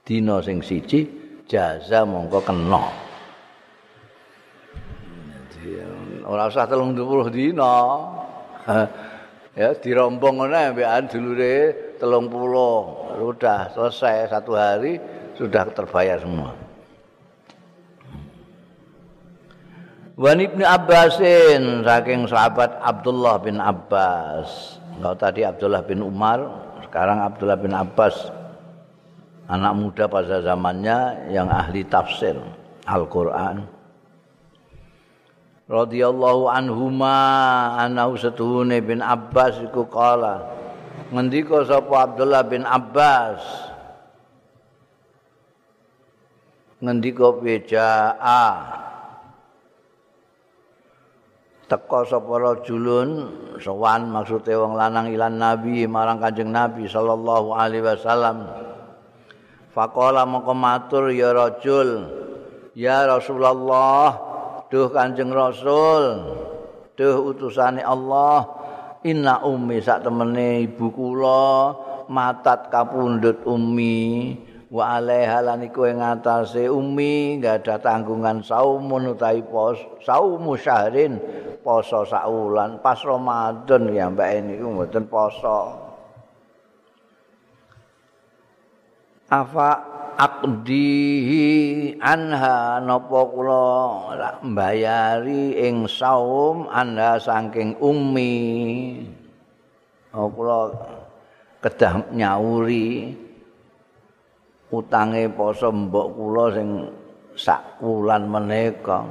dina 0.04 0.44
sing 0.44 0.60
siji 0.60 1.08
jaza 1.48 2.04
mongko 2.04 2.44
kena. 2.44 2.84
Ora 6.28 6.52
usah 6.52 6.68
telung 6.68 6.92
puluh 6.92 7.32
dina. 7.32 7.74
Ya 9.56 9.72
dirombong 9.72 10.44
ngene 10.44 10.76
ambekan 10.76 11.08
dulure 11.08 11.72
telung 11.96 12.28
puluh. 12.28 13.08
Sudah 13.16 13.72
selesai 13.72 14.28
satu 14.28 14.52
hari 14.52 15.00
sudah 15.34 15.64
terbayar 15.72 16.20
semua 16.20 16.67
Wan 20.18 20.42
Ibnu 20.42 20.66
Abbasin 20.66 21.86
saking 21.86 22.26
sahabat 22.26 22.74
Abdullah 22.82 23.38
bin 23.38 23.62
Abbas. 23.62 24.74
Kalau 24.98 25.14
tadi 25.14 25.46
Abdullah 25.46 25.86
bin 25.86 26.02
Umar, 26.02 26.42
sekarang 26.82 27.22
Abdullah 27.22 27.54
bin 27.54 27.70
Abbas. 27.70 28.34
Anak 29.46 29.78
muda 29.78 30.10
pada 30.10 30.42
zamannya 30.42 31.30
yang 31.30 31.46
ahli 31.46 31.86
tafsir 31.86 32.34
Al-Qur'an. 32.90 33.62
Radhiyallahu 35.70 36.50
anhuma 36.50 37.14
anahu 37.78 38.18
setuhune 38.18 38.82
bin 38.82 38.98
Abbas 38.98 39.62
iku 39.70 39.86
kala. 39.86 40.50
Ngendika 41.14 41.62
sapa 41.62 41.94
Abdullah 42.10 42.42
bin 42.42 42.66
Abbas? 42.66 43.38
Ngendika 46.82 47.38
beja'a 47.38 48.46
teka 51.68 52.08
sapa 52.08 52.34
rajulun 52.40 53.28
sowan 53.60 54.08
maksude 54.08 54.56
wong 54.56 54.74
lanang 54.74 55.12
ilan 55.12 55.36
nabi 55.36 55.84
marang 55.84 56.18
kanjeng 56.18 56.48
nabi 56.48 56.88
sallallahu 56.88 57.52
alaihi 57.52 57.84
wasallam. 57.84 58.48
Faqala 59.76 60.24
moko 60.24 60.56
matur 60.56 61.12
ya 61.12 61.30
rajul 61.30 62.08
ya 62.72 63.04
rasulullah 63.04 64.16
duh 64.72 64.88
kanjeng 64.88 65.28
rasul 65.28 66.34
duh 66.96 67.20
utusane 67.30 67.84
Allah 67.84 68.48
inna 69.04 69.44
ummi 69.44 69.78
sak 69.78 70.02
temene 70.08 70.66
ibu 70.66 70.90
kula 70.90 71.76
matat 72.08 72.72
kapundhut 72.72 73.44
ummi 73.44 74.34
wa 74.68 75.00
alaiha 75.00 75.40
lan 75.40 75.64
iku 75.64 75.88
ing 75.88 76.04
atase 76.04 76.68
umi 76.68 77.40
enggak 77.40 77.64
ada 77.64 77.80
tanggungan 77.80 78.44
saumun 78.44 79.16
utawi 79.16 79.40
pos 79.40 79.80
saumu 80.04 80.60
syahrin 80.60 81.16
poso 81.64 82.04
saulan. 82.04 82.80
Pas 82.84 83.00
Ramadan 83.00 83.88
ya 83.92 84.12
mbak 84.12 84.28
ini 84.40 84.60
mboten 84.60 85.04
poso. 85.08 85.88
Afa 89.28 89.70
aqdihi 90.16 91.44
anha 92.00 92.80
napa 92.80 93.20
kula 93.28 94.40
mbayari 94.40 95.60
ing 95.60 95.84
saum 95.84 96.64
anda 96.72 97.20
saking 97.20 97.76
umi? 97.80 98.36
Oh 100.16 100.32
kula 100.32 100.72
kedah 101.60 102.08
nyauri 102.16 103.27
utange 104.68 105.28
poso 105.32 105.72
mbok 105.72 106.08
kula 106.12 106.44
sing 106.52 106.68
sak 107.38 107.80
wulan 107.80 108.28
menika. 108.28 109.06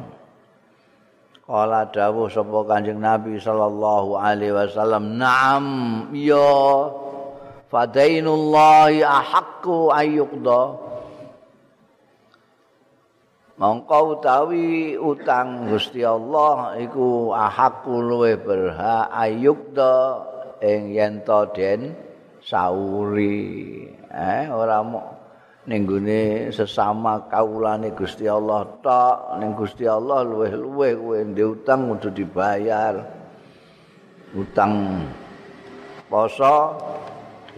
Kala 1.48 1.88
dawuh 1.88 2.28
sapa 2.28 2.60
kanjeng 2.68 3.00
nabi 3.00 3.40
sallallahu 3.40 4.20
alaihi 4.20 4.52
wasallam 4.52 5.16
na'am 5.16 5.68
ya 6.12 6.92
fadainullahi 7.72 9.00
ahaqqu 9.00 9.88
ayyuqda 9.96 10.62
mongko 13.56 14.20
utawi 14.20 15.00
utang 15.00 15.72
Gusti 15.72 16.04
Allah 16.04 16.76
iku 16.84 17.32
ahaqqu 17.32 17.96
luwe 17.96 18.36
berhak 18.36 19.08
ayyuqda 19.08 19.94
ing 20.68 20.92
yen 21.00 21.24
den 21.56 21.96
sauri. 22.44 23.88
Eh 24.12 24.52
ora 24.52 24.84
mau 24.84 25.17
ning 25.68 25.84
sesama 26.48 27.28
kaulane 27.28 27.92
Gusti 27.92 28.24
Allah 28.24 28.64
tok 28.80 29.36
ning 29.44 29.52
Gusti 29.52 29.84
Allah 29.84 30.24
luweh-luweh 30.24 30.96
kowe 30.96 31.20
ndek 31.20 31.48
utang 31.60 31.92
kudu 31.92 32.10
dibayar. 32.16 32.96
Utang 34.32 35.04
poso 36.08 36.80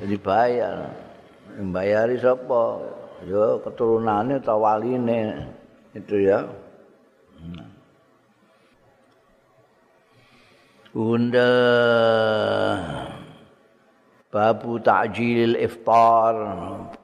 dibayar. 0.02 0.89
Mbayari 1.54 2.17
sapa? 2.17 2.82
Ya 3.30 3.62
keturunane 3.62 4.41
ta 4.41 4.58
waline 4.58 5.45
itu 5.93 6.17
ya. 6.26 6.50
Bunda 10.89 11.52
Babu 14.30 14.82
ta'jilil 14.82 15.62
iftar. 15.62 16.34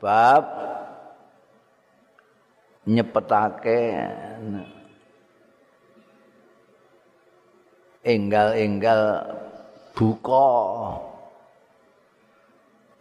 Bab 0.01 0.45
nyepetake 2.85 3.81
enggal-enggal 8.05 9.01
buka 9.97 10.49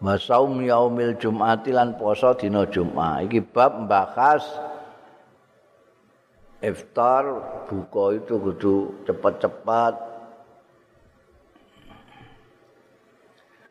Masaum 0.04 0.60
yaumil 0.60 1.16
Jum'ati 1.16 1.72
lan 1.72 1.96
poso 1.96 2.36
dina 2.36 2.68
Jumat. 2.68 3.24
Iki 3.24 3.40
bab 3.56 3.88
mbahas 3.88 4.44
iftar 6.60 7.24
buka 7.64 8.12
itu 8.12 8.36
kudu 8.36 8.74
cepat-cepat. 9.08 9.94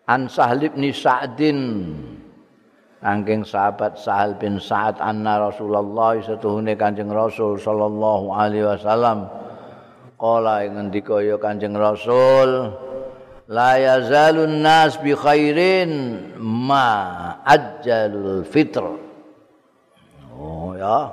An 0.10 0.26
Sahal 0.26 0.74
bin 0.74 0.90
Sa'din 0.90 1.60
Angking 3.04 3.44
sahabat 3.44 4.00
Sahal 4.00 4.40
bin 4.40 4.64
Sa'ad 4.64 4.96
anna 5.04 5.52
Rasulullah 5.52 6.16
setuhune 6.24 6.80
Kanjeng 6.80 7.12
Rasul 7.12 7.60
sallallahu 7.60 8.32
alaihi 8.32 8.64
wasallam. 8.64 9.28
Qala 10.16 10.64
ngendika 10.64 11.20
ya 11.20 11.36
Kanjeng 11.36 11.76
Rasul 11.76 12.72
la 13.52 13.76
yazalun 13.76 14.64
nas 14.64 14.96
bi 15.04 15.12
khairin 15.12 15.92
ma 16.40 17.44
ajjalul 17.44 18.48
fitr. 18.48 18.88
Oh 20.32 20.72
ya. 20.80 21.12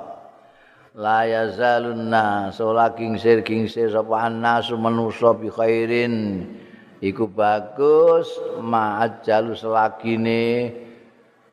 La 0.95 1.27
yazalun 1.27 2.07
nas 2.07 2.55
ora 2.63 2.95
kingsir 2.95 3.43
kingsir 3.43 3.91
sapa 3.91 4.31
anas 4.31 4.71
manusa 4.71 5.35
bi 5.35 5.51
khairin. 5.51 6.47
Iku 7.03 7.27
bagus 7.27 8.31
ma 8.63 9.03
ajjalus 9.03 9.59
selagine 9.59 10.71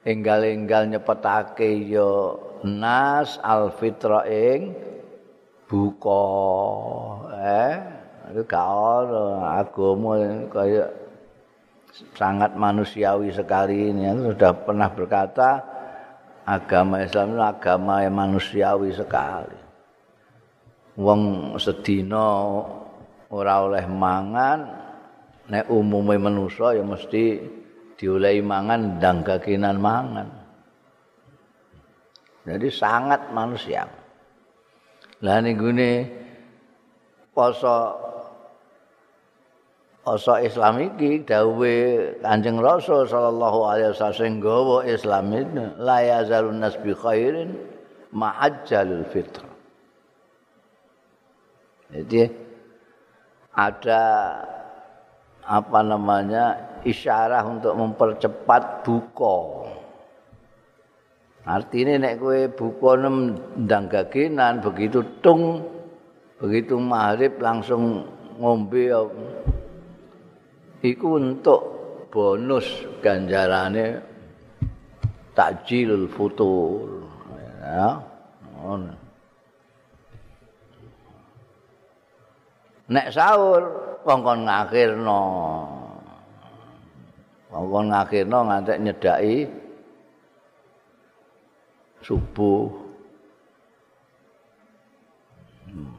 enggal-enggal 0.09 0.89
nyepetake 0.89 1.85
ya 1.85 2.33
nas 2.65 3.37
al 3.45 3.69
fitra 3.77 4.25
ing 4.25 4.73
buka 5.69 6.25
eh? 7.37 7.77
Itu 8.33 8.45
gak 8.45 8.69
ada 9.09 9.25
agama 9.65 10.21
kayak 10.53 10.89
sangat 12.17 12.53
manusiawi 12.57 13.33
sekali 13.33 13.93
ini. 13.93 14.05
Sudah 14.33 14.53
pernah 14.53 14.89
berkata 14.93 15.65
agama 16.45 17.05
Islam 17.05 17.37
itu 17.37 17.45
agama 17.45 18.05
yang 18.05 18.17
manusiawi 18.17 18.93
sekali. 18.93 19.59
Wong 20.99 21.55
sedina 21.57 22.29
ora 23.33 23.55
oleh 23.65 23.85
mangan 23.89 24.59
nek 25.49 25.69
umume 25.73 26.21
manusa 26.21 26.77
ya 26.77 26.85
mesti 26.85 27.57
diolehi 27.99 28.41
mangan 28.41 29.03
ndang 29.03 29.27
kakinan 29.27 29.77
mangan. 29.83 30.29
Jadi 32.47 32.69
sangat 32.73 33.29
manusia. 33.35 33.85
Lah 35.21 35.43
gune 35.43 36.07
poso 37.35 37.99
poso 40.07 40.39
Islam 40.41 40.81
iki 40.81 41.27
dawuhe 41.27 41.77
Kanjeng 42.23 42.63
Rasul 42.63 43.05
sallallahu 43.05 43.59
alaihi 43.67 43.91
wasallam 43.93 44.17
sing 44.17 44.33
gawa 44.41 44.87
Islam 44.87 45.35
itu 45.35 45.65
la 45.83 45.99
yazalun 46.01 46.63
nas 46.63 46.79
bi 46.81 46.95
khairin 46.95 47.53
ma'ajjalul 48.15 49.05
fitr. 49.13 49.45
Jadi 51.93 52.31
ada 53.53 54.05
apa 55.49 55.81
namanya 55.81 56.77
isyarah 56.85 57.41
untuk 57.49 57.73
mempercepat 57.73 58.85
buka. 58.85 59.65
Artinya 61.49 61.97
nek 61.97 62.21
kowe 62.21 62.41
buka 62.53 62.91
ndang 63.57 63.89
gagenan 63.89 64.61
begitu 64.61 65.01
tung 65.25 65.65
begitu 66.37 66.77
maghrib 66.77 67.41
langsung 67.41 68.05
ngombe 68.37 68.93
iku 70.85 71.09
untuk 71.17 71.61
bonus 72.13 72.69
ganjarane 73.01 74.05
takjilul 75.33 76.05
futur 76.13 77.09
ya. 77.65 78.05
Nek 82.89 83.09
sahur 83.09 83.88
kongkon 84.09 84.49
ngakhirno 84.49 85.23
Wong 87.49 87.89
ngakhirno 87.89 88.39
ngantek 88.45 88.81
nyedaki 88.85 89.49
subuh. 92.05 92.69
Hmm. 95.65 95.93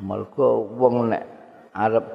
Mergo 0.00 0.64
wong 0.80 1.12
nek 1.12 1.24
arep 1.76 2.06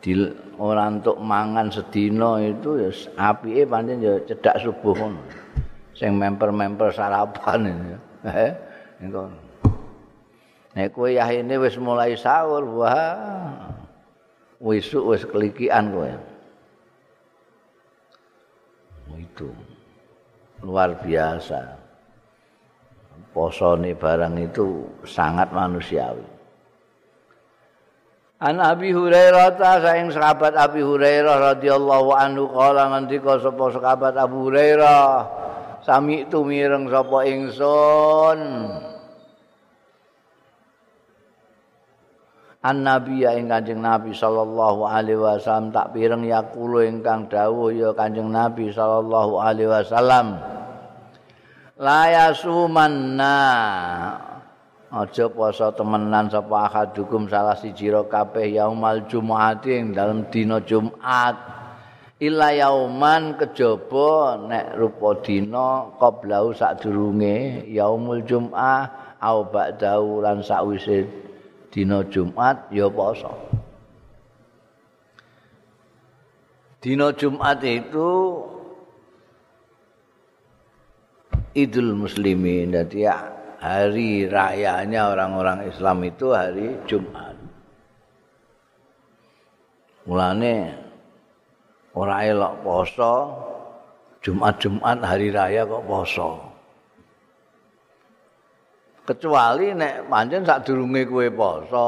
di 0.00 0.16
ora 0.56 0.88
entuk 0.88 1.20
mangan 1.20 1.68
sedina 1.68 2.40
itu 2.40 2.80
ya 2.80 2.90
apike 3.20 3.68
pancen 3.68 4.00
ya 4.00 4.16
cedak 4.24 4.56
subuh 4.64 4.96
ngono. 4.96 5.20
Sing 5.92 6.16
memper-memper 6.16 6.88
sarapan 6.92 7.60
ya. 7.68 7.98
Eh, 8.28 8.50
engko. 8.98 9.30
Nek 10.74 10.90
kowe 10.90 11.06
yahine 11.06 11.54
wis 11.62 11.78
mulai 11.78 12.18
sahur, 12.18 12.66
wah. 12.66 13.78
Wisuk 14.58 15.14
wis 15.14 15.22
kelikian 15.22 15.94
kowe. 15.94 16.10
itu. 19.16 19.48
Luar 20.66 20.98
biasa. 20.98 21.78
Posone 23.30 23.94
barang 23.94 24.34
itu 24.42 24.82
sangat 25.06 25.54
manusiawi. 25.54 26.26
An 28.38 28.62
Abi 28.62 28.94
Hurairah 28.94 29.58
ta 29.58 29.82
saing 29.82 30.14
sahabat 30.14 30.54
Abi 30.54 30.78
Hurairah 30.78 31.58
radhiyallahu 31.58 32.14
anhu 32.14 32.46
kala 32.54 32.86
ngendika 32.94 33.42
sapa 33.42 33.74
sahabat 33.74 34.14
Abu 34.14 34.46
Hurairah 34.46 35.26
sami 35.82 36.22
itu 36.22 36.46
mireng 36.46 36.86
sapa 36.86 37.26
ingsun 37.26 38.38
an 42.58 42.82
nabi 42.82 43.22
ya 43.22 43.38
ing 43.38 43.46
kanjeng 43.46 43.78
nabi 43.78 44.10
sallallahu 44.10 44.82
alaihi 44.82 45.20
wasallam. 45.20 45.70
Tak 45.70 45.94
pireng 45.94 46.26
yakulo 46.26 46.82
ingkang 46.82 47.30
dawuh 47.30 47.70
ya 47.70 47.90
kanjeng 47.94 48.30
nabi 48.30 48.74
sallallahu 48.74 49.38
alaihi 49.38 49.70
wasallam. 49.70 50.38
La 51.78 52.10
yasumanna 52.10 53.36
aja 54.90 55.26
poso 55.30 55.70
temenan 55.76 56.26
sapa 56.26 56.66
akadukum 56.66 57.30
salah 57.30 57.54
siji 57.54 57.92
ro 57.92 58.10
kabeh 58.10 58.50
yaumal 58.50 59.06
jumat 59.06 59.62
ing 59.68 59.94
dalem 59.94 60.26
dina 60.26 60.58
jumat. 60.66 61.38
Ila 62.18 62.50
yauman 62.50 63.38
kejaba 63.38 64.42
nek 64.42 64.74
rupa 64.74 65.22
dina 65.22 65.86
qablau 66.02 66.50
sadurunge 66.50 67.62
yaumul 67.70 68.26
jumat 68.26 68.90
au 69.22 69.46
ba'dahu 69.46 70.26
lan 70.26 70.42
sakwise 70.42 71.27
dina 71.68 72.00
Jumat 72.08 72.70
ya 72.72 72.88
poso. 72.88 73.32
Dina 76.78 77.10
Jumat 77.10 77.58
itu 77.66 78.10
Idul 81.58 81.98
Muslimin. 81.98 82.70
Jadi 82.70 83.02
hari 83.58 84.30
rayanya 84.30 85.10
orang-orang 85.10 85.66
Islam 85.66 86.06
itu 86.06 86.30
hari 86.30 86.78
Jumat. 86.86 87.34
Mulane 90.06 90.72
ora 91.92 92.24
elok 92.24 92.54
poso 92.64 93.14
Jumat-Jumat 94.24 94.98
hari 95.04 95.28
raya 95.28 95.68
kok 95.68 95.84
poso. 95.84 96.47
Kecuali 99.08 99.72
nek 99.72 100.04
pancen 100.12 100.44
sadurunge 100.44 101.08
kowe 101.08 101.24
poso, 101.32 101.86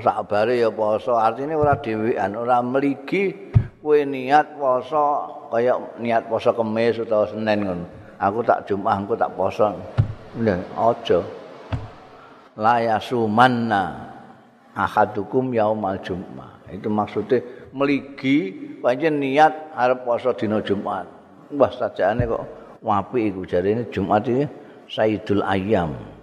sakbare 0.00 0.56
ya 0.56 0.72
poso, 0.72 1.20
artine 1.20 1.52
ora 1.52 1.76
dhewean, 1.76 2.32
ora 2.32 2.64
mligi 2.64 3.52
kowe 3.84 4.00
niat 4.00 4.56
poso 4.56 5.04
kaya 5.52 5.76
niat 6.00 6.32
poso 6.32 6.56
kemis 6.56 6.96
utawa 6.96 7.28
Senin 7.28 7.68
ngono. 7.68 7.84
Aku 8.20 8.40
tak 8.40 8.64
Jumat, 8.68 9.04
aku 9.04 9.16
tak 9.20 9.36
poso. 9.36 9.68
Lha 10.40 10.56
aja. 10.76 11.20
La 12.56 12.80
yasumanna 12.80 14.12
ahadukum 14.72 15.52
yaumal 15.52 16.00
Jumat. 16.00 16.64
Itu 16.72 16.88
maksudnya 16.88 17.44
meligi 17.76 18.52
pancen 18.80 19.20
niat 19.20 19.76
arep 19.76 20.08
poso 20.08 20.32
dina 20.32 20.64
Jumat. 20.64 21.04
Wah 21.52 21.68
sajane 21.68 22.24
kok 22.24 22.44
wapi 22.80 23.28
iku 23.28 23.44
jarine 23.44 23.84
Jumat 23.92 24.24
iki 24.24 24.44
Sayyidul 24.88 25.44
Ayyam. 25.44 26.19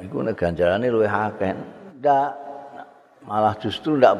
Iku 0.00 0.24
nek 0.24 0.36
ganjarane 0.36 0.88
luwih 0.88 1.12
akeh. 1.12 1.52
Ndak 2.00 2.28
malah 3.28 3.52
justru 3.60 4.00
ndak 4.00 4.16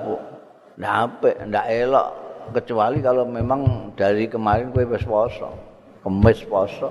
ndak 0.77 0.93
apik, 1.09 1.37
ndak 1.49 1.67
elok 1.73 2.09
kecuali 2.53 3.01
kalau 3.01 3.25
memang 3.25 3.93
dari 3.97 4.29
kemarin 4.29 4.73
kowe 4.73 4.85
wis 4.85 5.05
poso. 5.05 5.49
Kemis 6.01 6.41
poso, 6.45 6.89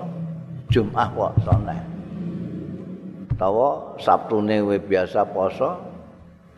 Jumat 0.69 1.09
poso 1.13 1.53
nek. 1.65 1.81
Tawa 3.37 3.97
Sabtune 4.01 4.61
kowe 4.65 4.77
biasa 4.81 5.25
poso, 5.29 5.69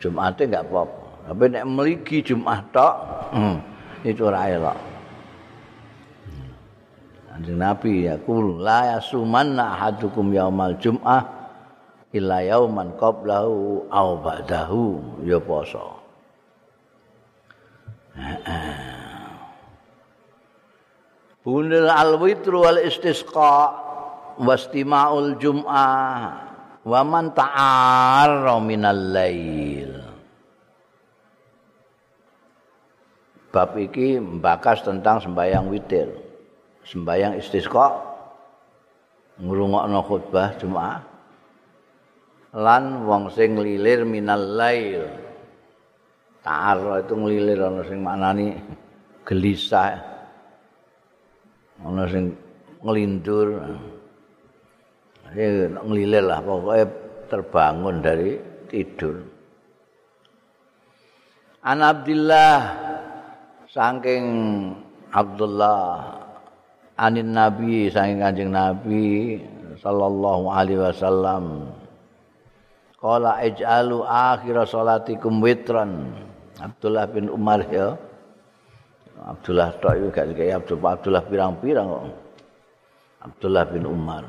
Jumate 0.02 0.50
enggak 0.50 0.66
apa-apa. 0.66 1.30
Tapi 1.30 1.44
nek 1.54 1.66
mligi 1.70 2.18
Jumat 2.26 2.66
tok, 2.74 2.96
hmm, 3.38 3.58
itu 4.02 4.26
ora 4.26 4.50
elok. 4.50 4.78
Kanjeng 7.32 7.64
Nabi 7.64 8.12
ya 8.12 8.20
kul 8.20 8.60
la 8.60 8.98
yasumanna 8.98 9.78
ahadukum 9.78 10.36
yaumal 10.36 10.76
jum'ah 10.82 11.41
illa 12.12 12.44
yauman 12.44 12.96
qablahu 13.00 13.88
aw 13.88 14.08
ba'dahu 14.20 15.24
ya 15.24 15.40
poso. 15.40 16.00
Bunil 21.42 21.90
al-witru 21.90 22.62
wal 22.62 22.78
istisqa 22.84 23.74
wastima'ul 24.38 25.40
jum'ah 25.42 26.20
wa 26.86 27.02
man 27.08 27.34
ta'arra 27.34 28.60
minal 28.62 29.02
lail. 29.16 30.04
Bab 33.52 33.76
iki 33.76 34.16
membakas 34.20 34.84
tentang 34.86 35.20
sembahyang 35.20 35.68
witir. 35.68 36.08
Sembahyang 36.88 37.36
istisqa 37.40 38.00
ngrungokno 39.42 40.00
khutbah 40.06 40.56
Jumat 40.62 41.12
lan 42.56 43.08
wong 43.08 43.32
sing 43.32 43.56
lilir 43.56 44.04
minal 44.04 44.44
lail. 44.60 45.08
Ta'arra 46.42 47.06
itu 47.06 47.14
ngelilir 47.14 47.60
ana 47.62 47.82
sing 47.86 48.02
maknani 48.02 48.58
gelisah. 49.24 49.96
Ana 51.86 52.04
sing 52.10 52.34
ngelindur. 52.82 53.62
Ya 55.32 55.70
ngelilir 55.72 56.28
lah 56.28 56.44
pokoknya 56.44 56.86
terbangun 57.32 58.04
dari 58.04 58.36
tidur. 58.68 59.24
An 61.62 61.80
Abdullah 61.80 62.58
saking 63.70 64.26
Abdullah 65.14 66.10
anin 67.00 67.32
Nabi 67.32 67.88
saking 67.88 68.20
Kanjeng 68.20 68.52
Nabi 68.52 69.40
sallallahu 69.78 70.52
alaihi 70.52 70.82
wasallam 70.82 71.70
Qala 73.02 73.42
ij'alu 73.42 74.06
akhir 74.06 74.62
salatikum 74.70 75.42
witran 75.42 76.14
Abdullah 76.62 77.10
bin 77.10 77.34
Umar 77.34 77.66
ya. 77.66 77.98
Abdullah 79.22 79.74
tok 79.82 79.98
iki 79.98 80.08
gak 80.14 80.26
kayak 80.38 80.56
Abdullah, 80.62 80.94
Abdullah 80.98 81.24
pirang-pirang 81.26 81.88
kok. 81.90 82.06
Abdullah 83.22 83.66
bin 83.70 83.84
Umar. 83.90 84.24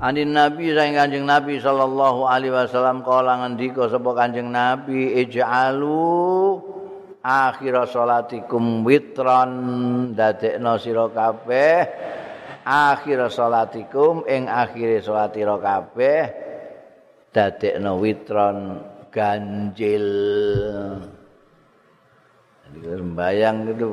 Anin 0.00 0.32
Nabi 0.34 0.72
saing 0.72 0.96
Kanjeng 0.96 1.24
Nabi 1.28 1.60
sallallahu 1.62 2.26
alaihi 2.26 2.52
wasallam 2.52 3.04
kala 3.06 3.44
ngendika 3.44 3.86
sapa 3.86 4.10
Kanjeng 4.16 4.50
Nabi 4.50 5.20
ij'alu 5.24 6.58
akhir 7.22 7.86
salatikum 7.86 8.82
witran 8.82 9.50
dadekno 10.16 10.74
sira 10.80 11.06
kabeh 11.06 11.86
akhir 12.66 13.30
salatikum 13.30 14.26
ing 14.26 14.46
akhire 14.46 15.02
salatira 15.02 15.58
kabeh 15.58 16.22
dadekno 17.34 17.98
witron 17.98 18.82
ganjil 19.10 20.06
jadi 22.72 22.88
sembayang 22.98 23.56
itu 23.68 23.90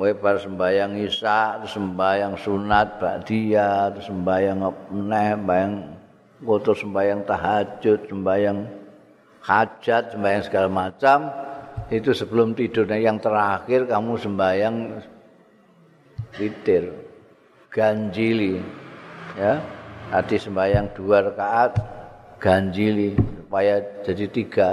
Kowe 0.00 0.16
bar 0.16 0.40
sembayang 0.40 0.96
isya, 0.96 1.60
sembayang 1.60 2.32
sunat 2.40 3.04
ba'diyah, 3.04 3.92
terus 3.92 4.08
sembayang 4.08 4.58
meneh, 4.96 5.36
sembayang 5.36 5.74
foto 6.40 6.72
sembayang 6.72 7.20
tahajud, 7.28 8.08
sembayang 8.08 8.58
hajat, 9.44 10.16
sembayang 10.16 10.42
segala 10.48 10.68
macam. 10.72 11.18
Itu 11.92 12.16
sebelum 12.16 12.56
tidurnya 12.56 12.96
yang 12.96 13.20
terakhir 13.20 13.92
kamu 13.92 14.16
sembayang 14.16 14.76
witir, 16.38 16.92
ganjili. 17.72 18.62
Ya, 19.38 19.62
tadi 20.10 20.36
sembayang 20.36 20.92
dua 20.94 21.30
rakaat, 21.30 21.72
ganjili 22.42 23.14
supaya 23.16 23.80
jadi 24.02 24.26
tiga. 24.30 24.70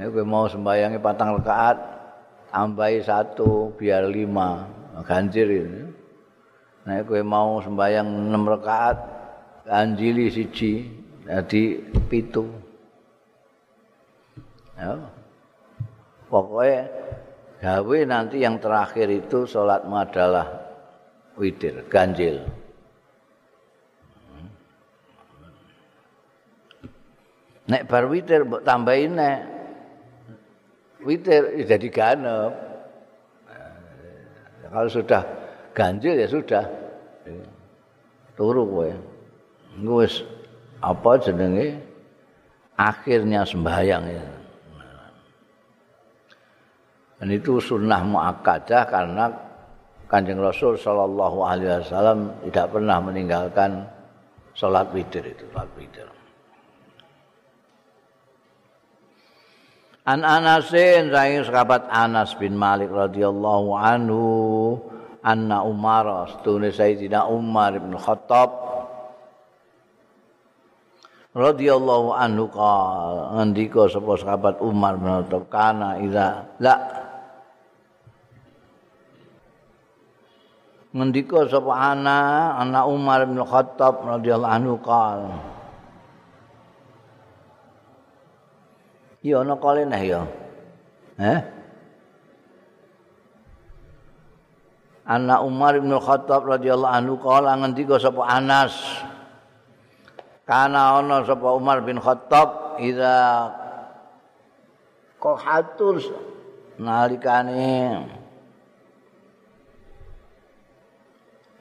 Ya, 0.00 0.08
mau 0.08 0.48
sembayangnya 0.48 1.00
patang 1.00 1.36
rakaat, 1.40 1.76
tambahi 2.50 3.04
satu 3.04 3.72
biar 3.76 4.08
lima 4.08 4.80
ganjil 5.06 5.48
ini. 5.48 5.82
Nah, 6.84 7.04
kowe 7.04 7.20
mau 7.22 7.60
sembahyang 7.60 8.08
enam 8.08 8.44
rakaat 8.48 8.96
ganjili 9.68 10.32
siji 10.32 10.88
jadi 11.28 11.62
pitu. 12.08 12.48
Ya. 14.74 14.96
Pokoknya 16.26 16.88
gawe 17.60 17.98
nanti 18.08 18.40
yang 18.40 18.56
terakhir 18.56 19.12
itu 19.12 19.44
sholatmu 19.44 19.94
adalah 19.94 20.48
witir, 21.36 21.84
ganjil. 21.92 22.40
Nek 27.70 27.86
bar 27.86 28.10
witir 28.10 28.42
mbok 28.42 28.66
tambahin 28.66 29.14
nek 29.14 29.38
witir 31.06 31.62
jadi 31.62 31.88
ganep. 31.92 32.52
Kalau 34.70 34.90
sudah 34.90 35.22
ganjil 35.70 36.18
ya 36.18 36.26
sudah. 36.26 36.64
Turu 38.34 38.66
kowe. 38.66 38.90
Wis 40.02 40.26
apa 40.82 41.20
jenenge 41.22 41.78
akhirnya 42.74 43.46
sembahyang 43.46 44.04
ya. 44.08 44.39
Dan 47.20 47.28
itu 47.36 47.60
sunnah 47.60 48.00
muakkadah 48.00 48.82
karena 48.88 49.28
Kanjeng 50.10 50.42
Rasul 50.42 50.74
Shallallahu 50.74 51.38
Alaihi 51.46 51.86
Wasallam 51.86 52.34
tidak 52.50 52.66
pernah 52.74 52.98
meninggalkan 52.98 53.86
sholat 54.58 54.90
witir 54.90 55.22
itu, 55.22 55.46
sholat 55.54 55.70
witir. 55.78 56.08
An 60.08 60.26
Anasin 60.26 61.14
saking 61.14 61.46
sahabat 61.46 61.86
Anas 61.86 62.34
bin 62.34 62.58
Malik 62.58 62.90
radhiyallahu 62.90 63.70
anhu 63.78 64.24
anna 65.22 65.62
Umar 65.62 66.26
stune 66.40 66.74
Sayyidina 66.74 67.30
Umar 67.30 67.78
bin 67.78 67.94
Khattab 67.94 68.50
radhiyallahu 71.30 72.10
anhu 72.10 72.50
qal 72.50 73.38
ngendika 73.38 73.86
sapa 73.86 74.12
sahabat 74.18 74.58
Umar 74.58 74.98
bin 74.98 75.06
Khattab 75.22 75.42
kana 75.46 76.02
idza 76.02 76.58
la 76.58 76.74
ngendika 80.90 81.46
sapa 81.46 81.94
ana 81.94 82.18
ana 82.58 82.86
Umar 82.86 83.22
bin 83.26 83.38
Khattab 83.42 84.02
radhiyallahu 84.02 84.54
anhu 84.54 84.74
qal 84.82 85.20
Ya 89.20 89.44
ana 89.44 89.52
kale 89.60 89.84
neh 89.84 90.02
ya. 90.08 90.24
Eh? 91.20 91.40
Anak 95.04 95.44
Umar 95.44 95.76
bin 95.76 95.92
Khattab 95.92 96.48
radhiyallahu 96.48 96.96
anhu 96.96 97.14
kala 97.20 97.52
ngendika 97.60 98.00
sapa 98.00 98.24
Anas. 98.24 98.72
Kana 100.48 101.04
ana 101.04 101.20
sapa 101.28 101.52
Umar 101.52 101.84
bin 101.84 102.00
Khattab 102.00 102.80
ida 102.80 103.52
qahatul 105.20 106.00
nalikane 106.80 108.08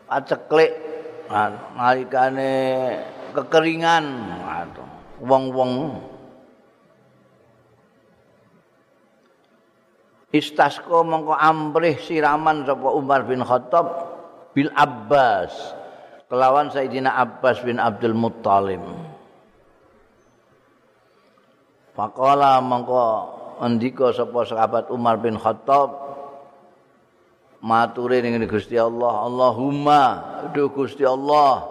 paceklik 0.09 0.73
nalikane 1.77 2.51
kekeringan 3.37 4.05
wong-wong 5.21 6.01
Istasko 10.29 11.01
mongko 11.01 11.33
amrih 11.33 11.97
siraman 11.97 12.61
sapa 12.61 12.93
Umar 12.93 13.25
bin 13.25 13.41
Khattab 13.41 13.85
bil 14.53 14.69
Abbas 14.77 15.73
kelawan 16.29 16.69
Sayyidina 16.69 17.17
Abbas 17.17 17.65
bin 17.65 17.81
Abdul 17.81 18.13
Muttalib. 18.13 18.77
Faqala 21.97 22.61
mongko 22.61 23.01
andika 23.57 24.13
sapa 24.13 24.45
sahabat 24.45 24.93
Umar 24.93 25.17
bin 25.17 25.33
Khattab 25.33 26.08
mature 27.59 28.23
ning 28.23 28.39
Gusti 28.47 28.79
Allah. 28.79 29.27
Allahumma 29.27 30.01
duh 30.55 30.71
Gusti 30.71 31.03
Allah. 31.03 31.67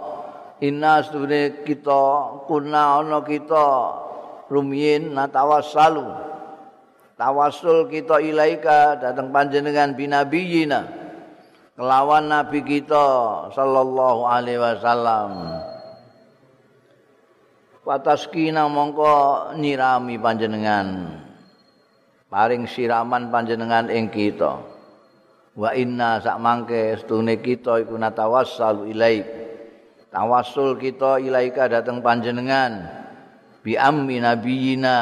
Inna 0.61 1.01
sedune 1.05 1.65
kita 1.65 2.45
kuna 2.49 3.01
ana 3.01 3.25
kita. 3.25 3.69
Rumiyin 4.49 5.13
natawassalu 5.13 6.09
tawasul 7.21 7.91
kita 7.93 8.23
ilaika 8.23 8.97
datang 8.97 9.29
panjenengan 9.29 9.93
binabiyina. 9.93 10.89
Kelawan 11.77 12.33
nabi 12.33 12.65
kita 12.65 13.07
sallallahu 13.53 14.25
alaihi 14.25 14.59
wasallam. 14.59 15.63
Pataskina 17.85 18.69
mongko 18.69 19.53
nyirami 19.57 20.21
panjenengan. 20.21 21.17
Paring 22.29 22.69
siraman 22.69 23.33
panjenengan 23.33 23.89
ing 23.89 24.13
kita 24.13 24.78
wa 25.59 25.75
inna 25.75 26.23
sak 26.23 26.39
mangke 26.39 26.95
stune 27.03 27.43
kita 27.43 27.83
iku 27.83 27.99
natawassalu 27.99 28.95
ilaik. 28.95 29.27
Tawasul 30.09 30.79
kita 30.79 31.21
ilaika 31.21 31.67
datang 31.67 32.01
panjenengan. 32.01 32.87
Bi 33.61 33.75
ammi 33.75 34.23
nabiyina. 34.23 34.99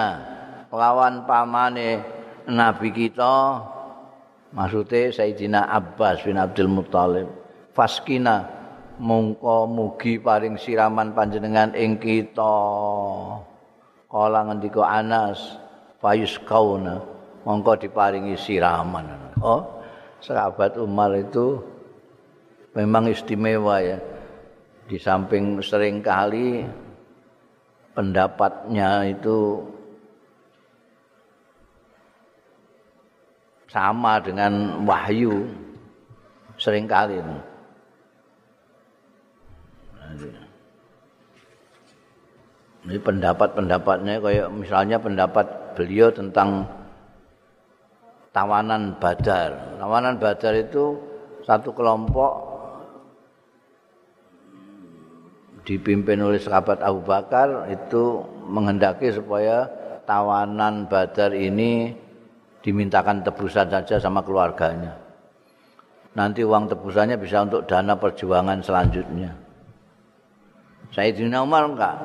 Lawan 0.73 1.29
pamane 1.29 2.03
nabi 2.49 2.91
kita. 2.91 3.63
Maksude 4.57 5.13
Sayyidina 5.13 5.69
Abbas 5.69 6.25
bin 6.25 6.41
Abdul 6.41 6.73
Muthalib 6.73 7.29
faskina. 7.77 8.57
Mongko 8.97 9.69
mugi 9.69 10.17
paring 10.17 10.57
siraman 10.57 11.13
panjenengan 11.13 11.77
ing 11.77 12.01
kita. 12.01 12.57
Kala 14.09 14.41
ngendika 14.49 14.89
Anas 14.89 15.61
fayus 16.01 16.41
kauna 16.49 17.05
mongko 17.45 17.77
diparingi 17.77 18.41
siraman. 18.41 19.37
Oh 19.45 19.76
sahabat 20.27 20.75
Umar 20.83 21.15
itu 21.15 21.63
memang 22.75 23.07
istimewa 23.07 23.79
ya 23.79 24.03
di 24.91 24.99
samping 24.99 25.63
sering 25.63 26.03
kali 26.03 26.67
pendapatnya 27.95 29.07
itu 29.07 29.63
sama 33.71 34.19
dengan 34.19 34.83
wahyu 34.83 35.47
sering 36.59 36.91
kali. 36.91 37.23
Ini 42.87 43.03
pendapat-pendapatnya 43.03 44.23
kayak 44.23 44.49
misalnya 44.55 44.97
pendapat 45.03 45.75
beliau 45.75 46.15
tentang 46.15 46.63
tawanan 48.37 49.01
badar. 49.01 49.81
Tawanan 49.81 50.21
badar 50.21 50.53
itu 50.61 51.01
satu 51.49 51.73
kelompok 51.73 52.45
dipimpin 55.65 56.21
oleh 56.21 56.37
sahabat 56.37 56.85
Abu 56.85 57.01
Bakar 57.01 57.65
itu 57.73 58.21
menghendaki 58.45 59.09
supaya 59.09 59.65
tawanan 60.05 60.85
badar 60.85 61.33
ini 61.33 61.97
dimintakan 62.61 63.25
tebusan 63.25 63.73
saja 63.73 63.97
sama 63.97 64.21
keluarganya. 64.21 65.01
Nanti 66.13 66.45
uang 66.45 66.69
tebusannya 66.69 67.17
bisa 67.17 67.41
untuk 67.41 67.65
dana 67.65 67.97
perjuangan 67.97 68.61
selanjutnya. 68.61 69.33
Sayyidina 70.93 71.41
Umar 71.45 71.73
enggak. 71.73 71.97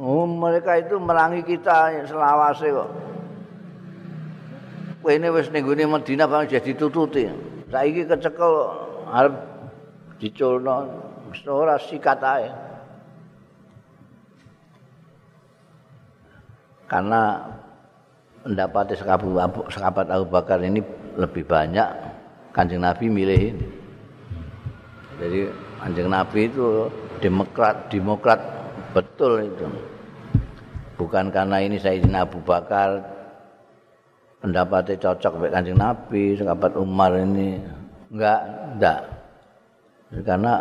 Oh, 0.00 0.24
mereka 0.24 0.78
itu 0.80 0.96
merangi 0.96 1.44
kita 1.44 2.06
selawase 2.06 2.72
kok. 2.72 2.90
Ini 5.00 5.32
wis 5.32 5.48
ning 5.48 5.64
gone 5.64 5.84
Madinah 5.88 6.28
bang 6.28 6.44
jadi 6.44 6.76
ditututi. 6.76 7.24
Saiki 7.72 8.04
kecekel 8.04 8.52
arep 9.08 9.34
diculno 10.20 10.76
ora 11.48 11.80
sikat 11.80 12.20
ae. 12.20 12.48
Karena 16.84 17.48
mendapati 18.44 18.98
sahabat 19.72 20.10
Abu 20.10 20.26
Bakar 20.28 20.60
ini 20.60 20.84
lebih 21.16 21.48
banyak 21.48 21.88
kanjeng 22.52 22.82
Nabi 22.82 23.06
milih 23.08 23.40
ini. 23.40 23.66
Jadi 25.22 25.40
kanjeng 25.80 26.08
Nabi 26.10 26.50
itu 26.50 26.90
demokrat, 27.22 27.88
demokrat 27.88 28.40
betul 28.92 29.48
itu. 29.48 29.64
Bukan 30.98 31.32
karena 31.32 31.62
ini 31.64 31.80
Sayyidina 31.80 32.28
Abu 32.28 32.42
Bakar 32.44 33.19
pendapatnya 34.40 34.96
cocok 34.96 35.32
dengan 35.36 35.52
kanjeng 35.52 35.78
Nabi, 35.78 36.24
sahabat 36.40 36.72
Umar 36.80 37.12
ini 37.20 37.60
enggak, 38.10 38.40
enggak. 38.76 39.00
Karena 40.24 40.54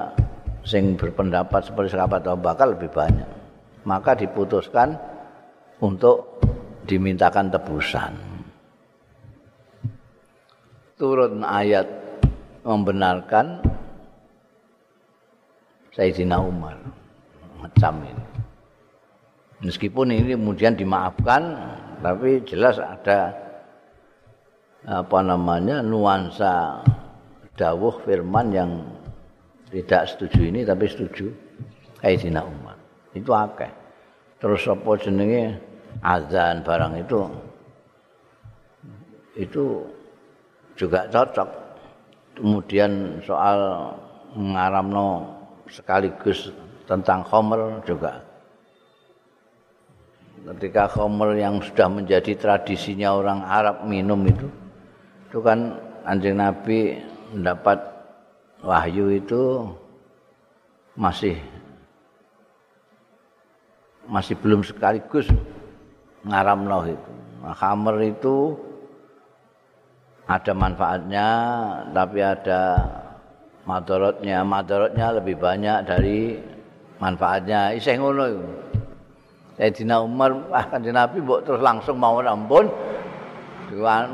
sing 0.68 1.00
berpendapat 1.00 1.72
seperti 1.72 1.96
sahabat 1.96 2.28
Abu 2.28 2.46
Bakar 2.46 2.70
lebih 2.76 2.92
banyak. 2.92 3.26
Maka 3.88 4.14
diputuskan 4.14 4.94
untuk 5.80 6.44
dimintakan 6.86 7.50
tebusan. 7.50 8.14
Turun 11.00 11.42
ayat 11.48 11.88
membenarkan 12.68 13.64
Sayyidina 15.96 16.44
Umar 16.44 16.76
macam 17.64 18.04
ini. 18.04 18.26
Meskipun 19.64 20.12
ini 20.12 20.36
kemudian 20.36 20.76
dimaafkan, 20.76 21.56
tapi 22.04 22.44
jelas 22.44 22.80
ada 22.80 23.49
apa 24.90 25.22
namanya 25.22 25.86
nuansa 25.86 26.82
dawuh 27.54 28.02
firman 28.02 28.50
yang 28.50 28.72
tidak 29.70 30.10
setuju 30.10 30.50
ini 30.50 30.66
tapi 30.66 30.90
setuju 30.90 31.30
Sayyidina 32.02 32.42
Umar. 32.42 32.74
Itu 33.14 33.30
akeh. 33.38 33.70
Terus 34.42 34.66
apa 34.66 34.90
jenenge 34.98 35.62
azan 36.02 36.66
barang 36.66 36.94
itu 36.98 37.20
itu 39.38 39.86
juga 40.74 41.06
cocok 41.12 41.50
kemudian 42.40 43.20
soal 43.24 43.92
ngaramno 44.36 45.28
sekaligus 45.68 46.52
tentang 46.88 47.24
khomer 47.28 47.84
juga 47.84 48.24
ketika 50.56 50.88
khomer 50.88 51.36
yang 51.36 51.60
sudah 51.60 51.92
menjadi 51.92 52.32
tradisinya 52.40 53.12
orang 53.12 53.44
Arab 53.44 53.84
minum 53.84 54.24
itu 54.24 54.48
itu 55.30 55.46
kan 55.46 55.78
anjing 56.10 56.42
Nabi 56.42 56.98
mendapat 57.38 57.78
wahyu 58.66 59.14
itu 59.14 59.62
masih 60.98 61.38
masih 64.10 64.34
belum 64.42 64.66
sekaligus 64.66 65.30
ngaramno 66.26 66.82
itu. 66.90 67.12
Nah, 67.46 67.54
khamer 67.54 68.10
itu 68.10 68.58
ada 70.26 70.52
manfaatnya 70.58 71.28
tapi 71.94 72.20
ada 72.26 72.62
madorotnya. 73.70 74.42
Madorotnya 74.42 75.14
lebih 75.14 75.38
banyak 75.38 75.86
dari 75.86 76.42
manfaatnya. 76.98 77.78
Isih 77.78 78.02
ngono 78.02 78.24
iku. 78.26 78.46
Sayyidina 79.62 80.02
Umar 80.02 80.34
ah 80.50 80.66
Nabi 80.82 81.22
mbok 81.22 81.46
terus 81.46 81.62
langsung 81.62 82.02
mau 82.02 82.18
ampun. 82.18 82.66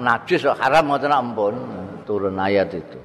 Najis 0.02 0.44
haram 0.46 0.91
ngoten 0.91 1.14
ampun. 1.14 1.56
Turun 2.06 2.38
ayat 2.38 2.70
itu. 2.76 2.99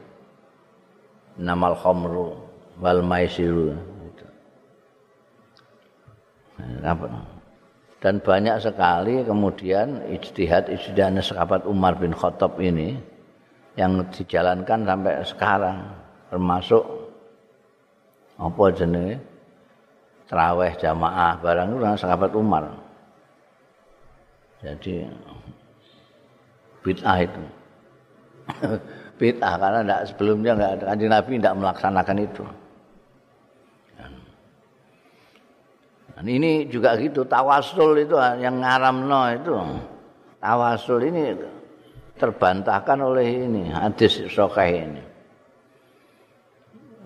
Namal 1.41 1.73
khamru 1.79 2.37
wal 2.83 3.01
maisiru. 3.01 3.73
Nah, 6.61 6.93
dan 8.01 8.17
banyak 8.21 8.57
sekali 8.65 9.21
kemudian 9.25 10.09
ijtihad 10.09 10.73
ijtihad 10.73 11.21
sahabat 11.21 11.69
Umar 11.69 12.01
bin 12.01 12.17
Khattab 12.17 12.57
ini 12.57 12.97
yang 13.77 14.01
dijalankan 14.09 14.89
sampai 14.89 15.15
sekarang 15.25 15.77
termasuk 16.33 16.85
apa 18.41 18.65
jenenge 18.73 19.21
traweh 20.33 20.73
jamaah 20.81 21.37
barang 21.45 21.69
itu 21.77 21.85
sahabat 22.01 22.33
Umar 22.33 22.65
jadi 24.65 25.05
bid'ah 26.83 27.19
itu 27.23 27.43
bid'ah 29.21 29.55
karena 29.61 29.79
enggak 29.85 30.03
sebelumnya 30.11 30.53
enggak 30.57 30.73
ada 30.85 31.07
Nabi 31.07 31.31
tidak 31.39 31.57
melaksanakan 31.59 32.19
itu 32.21 32.45
Dan 36.21 36.37
ini 36.37 36.69
juga 36.69 37.01
gitu, 37.01 37.25
tawasul 37.25 38.05
itu 38.05 38.13
yang 38.45 38.61
ngaramno 38.61 39.41
itu. 39.41 39.57
Tawasul 40.37 41.09
ini 41.09 41.33
terbantahkan 42.21 43.01
oleh 43.01 43.49
ini 43.49 43.73
hadis 43.73 44.29
sokeh 44.29 44.85
ini. 44.85 45.01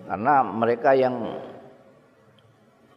Karena 0.03 0.43
mereka 0.43 0.91
yang 0.99 1.15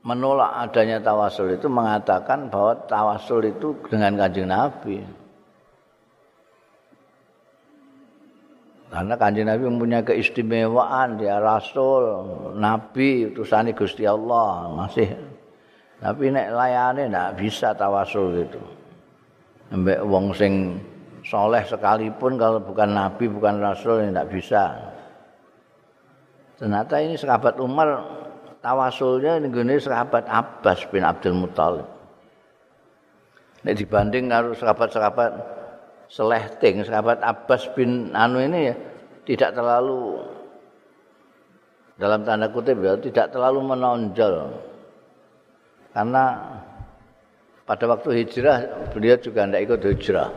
menolak 0.03 0.67
adanya 0.67 0.99
tawasul 0.99 1.55
itu 1.55 1.71
mengatakan 1.71 2.51
bahwa 2.51 2.75
tawasul 2.91 3.47
itu 3.47 3.79
dengan 3.87 4.19
kanjeng 4.19 4.51
Nabi. 4.51 4.99
Karena 8.89 9.15
kanjeng 9.21 9.53
Nabi 9.53 9.69
mempunyai 9.69 10.01
keistimewaan 10.01 11.21
dia 11.21 11.37
rasul, 11.37 12.25
nabi, 12.57 13.29
utusan 13.29 13.69
Gusti 13.77 14.09
Allah 14.09 14.73
masih. 14.73 15.13
Tapi 16.01 16.33
nek 16.33 16.49
layane 16.57 17.13
ndak 17.13 17.37
bisa 17.37 17.77
tawasul 17.77 18.33
gitu. 18.41 18.63
Mbek 19.77 20.01
wong 20.09 20.33
sing 20.33 20.81
soleh 21.21 21.61
sekalipun 21.69 22.41
kalau 22.41 22.65
bukan 22.65 22.97
nabi, 22.97 23.29
bukan 23.29 23.61
rasul 23.61 24.09
ndak 24.09 24.33
bisa. 24.33 24.73
Ternyata 26.57 27.05
ini 27.05 27.21
sahabat 27.21 27.61
Umar 27.61 28.09
tawasulnya 28.65 29.37
ini 29.37 29.77
sahabat 29.77 30.25
Abbas 30.33 30.89
bin 30.89 31.05
Abdul 31.05 31.37
Muthalib. 31.37 31.87
Nek 33.69 33.75
dibanding 33.75 34.31
karo 34.31 34.55
sahabat-sahabat 34.55 35.58
selehting 36.09 36.83
sahabat 36.89 37.21
Abbas 37.21 37.69
bin 37.77 38.11
Anu 38.17 38.41
ini 38.41 38.73
ya 38.73 38.75
tidak 39.29 39.53
terlalu 39.53 40.25
dalam 42.01 42.25
tanda 42.25 42.49
kutip 42.49 42.81
ya 42.81 42.97
tidak 42.97 43.29
terlalu 43.33 43.61
menonjol. 43.61 44.57
Karena 45.93 46.25
pada 47.69 47.85
waktu 47.85 48.25
hijrah 48.25 48.89
beliau 48.97 49.21
juga 49.21 49.45
tidak 49.45 49.63
ikut 49.69 49.81
hijrah. 49.85 50.31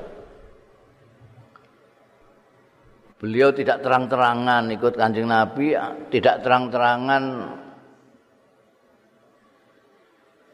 Beliau 3.22 3.54
tidak 3.54 3.86
terang-terangan 3.86 4.66
ikut 4.74 4.94
kanjeng 4.98 5.30
Nabi 5.30 5.78
tidak 6.10 6.42
terang-terangan 6.42 7.24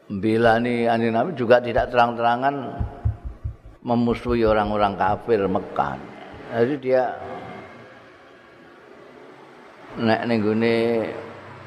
nih 0.08 0.88
kanjeng 0.88 1.12
Nabi 1.16 1.30
juga 1.32 1.64
tidak 1.64 1.88
terang-terangan 1.88 2.54
memusuhi 3.82 4.42
orang-orang 4.42 4.98
kafir 4.98 5.42
Mekah. 5.46 5.98
Jadi 6.54 6.74
dia 6.80 7.14
nek 9.98 10.20
ning 10.26 10.40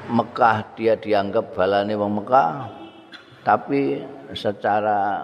Mekah 0.02 0.56
dia 0.74 0.98
dianggap 0.98 1.54
balane 1.54 1.94
wong 1.94 2.22
Mekah 2.22 2.66
tapi 3.46 4.02
secara 4.34 5.22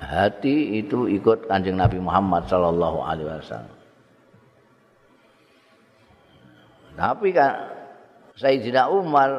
hati 0.00 0.80
itu 0.80 1.04
ikut 1.08 1.44
Kanjeng 1.44 1.76
Nabi 1.76 2.00
Muhammad 2.00 2.48
sallallahu 2.48 2.98
alaihi 3.04 3.28
wasallam. 3.28 3.76
Tapi 6.96 7.28
kan 7.32 7.52
Sayyidina 8.36 8.88
Umar 8.88 9.30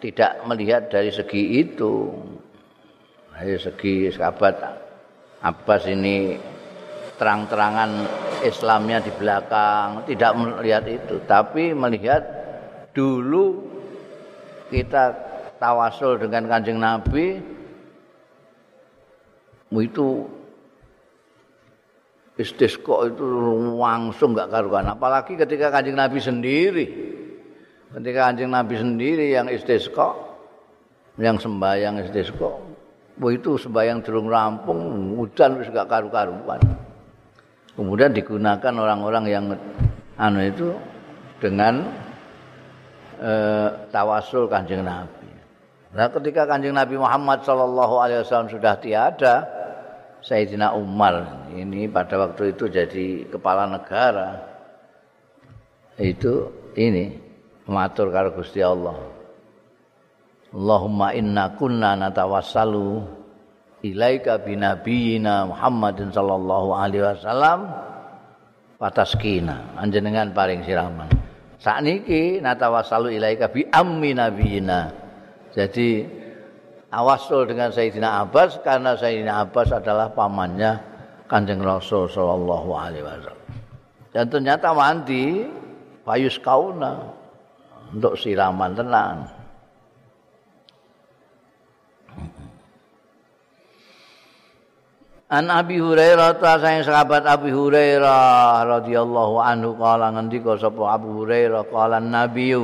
tidak 0.00 0.40
melihat 0.44 0.88
dari 0.92 1.08
segi 1.08 1.64
itu. 1.64 2.12
Dari 3.32 3.56
segi 3.56 4.12
sahabat 4.12 4.83
Abbas 5.44 5.84
ini 5.92 6.40
terang-terangan 7.20 7.90
Islamnya 8.42 9.04
di 9.04 9.12
belakang, 9.12 10.08
tidak 10.08 10.32
melihat 10.34 10.84
itu, 10.88 11.20
tapi 11.28 11.76
melihat 11.76 12.24
dulu 12.96 13.60
kita 14.72 15.12
tawasul 15.60 16.16
dengan 16.16 16.48
Kanjeng 16.48 16.80
Nabi 16.80 17.38
itu 19.74 20.22
istisqa 22.38 23.10
itu 23.10 23.24
langsung 23.78 24.34
enggak 24.34 24.50
karuan. 24.54 24.86
Apalagi 24.86 25.34
ketika 25.38 25.70
Kanjeng 25.70 25.98
Nabi 25.98 26.18
sendiri 26.22 26.86
ketika 27.94 28.30
Kanjeng 28.30 28.50
Nabi 28.50 28.74
sendiri 28.74 29.30
yang 29.30 29.46
istisqa 29.46 30.14
yang 31.18 31.38
sembahyang 31.38 32.02
istisqa 32.02 32.73
Wah 33.14 33.30
itu 33.30 33.54
sembahyang 33.54 34.02
durung 34.02 34.26
rampung, 34.26 35.14
hujan 35.22 35.62
wis 35.62 35.70
gak 35.70 35.86
karu-karuan. 35.86 36.58
Kemudian 37.78 38.10
digunakan 38.10 38.74
orang-orang 38.74 39.24
yang 39.30 39.44
anu 40.18 40.40
itu 40.42 40.74
dengan 41.38 41.86
e, 43.18 43.32
tawasul 43.94 44.50
Kanjeng 44.50 44.82
Nabi. 44.82 45.30
Nah, 45.94 46.10
ketika 46.10 46.42
Kanjeng 46.46 46.74
Nabi 46.74 46.98
Muhammad 46.98 47.46
sallallahu 47.46 48.02
alaihi 48.02 48.26
wasallam 48.26 48.50
sudah 48.50 48.74
tiada, 48.82 49.46
Sayyidina 50.24 50.74
Umar 50.74 51.46
ini 51.54 51.86
pada 51.86 52.18
waktu 52.18 52.56
itu 52.56 52.66
jadi 52.66 53.30
kepala 53.30 53.70
negara. 53.70 54.42
Itu 55.94 56.50
ini 56.74 57.14
matur 57.70 58.10
karo 58.10 58.34
Gusti 58.34 58.58
Allah. 58.58 59.13
Allahumma 60.54 61.10
inna 61.10 61.50
kunna 61.58 61.98
natawassalu 61.98 63.02
ilaika 63.82 64.38
binabiyina 64.38 65.50
Muhammadin 65.50 66.14
sallallahu 66.14 66.70
alaihi 66.78 67.02
wasallam 67.02 67.74
pataskina 68.78 69.74
anjenengan 69.74 70.30
paring 70.30 70.62
siraman. 70.62 71.10
Sakniki 71.58 72.38
natawassalu 72.38 73.18
ilaika 73.18 73.50
bi 73.50 73.66
ammi 73.66 74.14
nabiyina. 74.14 74.94
Jadi 75.50 76.06
awasul 76.94 77.50
dengan 77.50 77.74
Sayyidina 77.74 78.22
Abbas 78.22 78.62
karena 78.62 78.94
Sayyidina 78.94 79.42
Abbas 79.42 79.74
adalah 79.74 80.14
pamannya 80.14 80.78
Kanjeng 81.26 81.66
Rasul 81.66 82.06
sallallahu 82.06 82.70
alaihi 82.78 83.02
wasallam. 83.02 83.42
Dan 84.14 84.30
ternyata 84.30 84.70
mandi 84.70 85.50
payus 86.06 86.38
kauna 86.38 87.10
untuk 87.90 88.14
siraman 88.14 88.78
tenang 88.78 89.33
An 95.34 95.50
Abi 95.50 95.82
Hurairah 95.82 96.38
ta 96.38 96.62
sayang 96.62 96.86
sahabat 96.86 97.26
Abi 97.26 97.50
Hurairah 97.50 98.62
radhiyallahu 98.70 99.42
anhu 99.42 99.74
kala 99.74 100.14
ngendika 100.14 100.54
sapa 100.54 100.94
Abu 100.94 101.10
Hurairah 101.26 101.66
kala 101.74 101.98
Nabi 101.98 102.54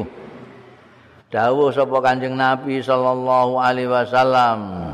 dawuh 1.34 1.74
sapa 1.74 1.98
Kanjeng 1.98 2.38
Nabi 2.38 2.78
sallallahu 2.78 3.58
alaihi 3.58 3.90
wasallam 3.90 4.86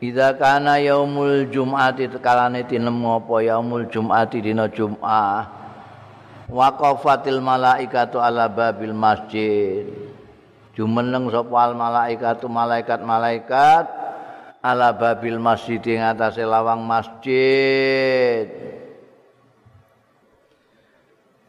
Idza 0.00 0.32
kana 0.40 0.80
yaumul 0.80 1.52
jum'ati 1.52 2.08
kalane 2.24 2.64
tinemu 2.64 3.20
apa 3.20 3.44
yaumul 3.44 3.84
jum'ati 3.84 4.40
dina 4.40 4.64
Jum'ah 4.64 5.44
waqafatil 6.48 7.44
malaikatu 7.44 8.16
ala 8.16 8.48
babil 8.48 8.96
masjid. 8.96 9.84
Jumeneng 10.72 11.28
sapa 11.28 11.52
al 11.52 11.76
malaikatu 11.76 12.48
malaikat-malaikat 12.48 13.99
ala 14.60 14.92
babil 14.92 15.40
masjid 15.40 15.80
ing 15.80 16.04
atase 16.04 16.44
lawang 16.44 16.84
masjid. 16.84 18.46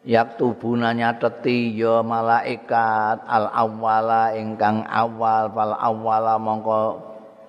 Yak 0.02 0.42
tubuna 0.42 0.98
nyateti 0.98 1.78
ya 1.78 2.02
malaikat 2.02 3.22
al 3.22 3.54
awwala 3.54 4.34
ingkang 4.34 4.82
awal 4.90 5.54
fal 5.54 5.78
awwala 5.78 6.42
mongko 6.42 6.98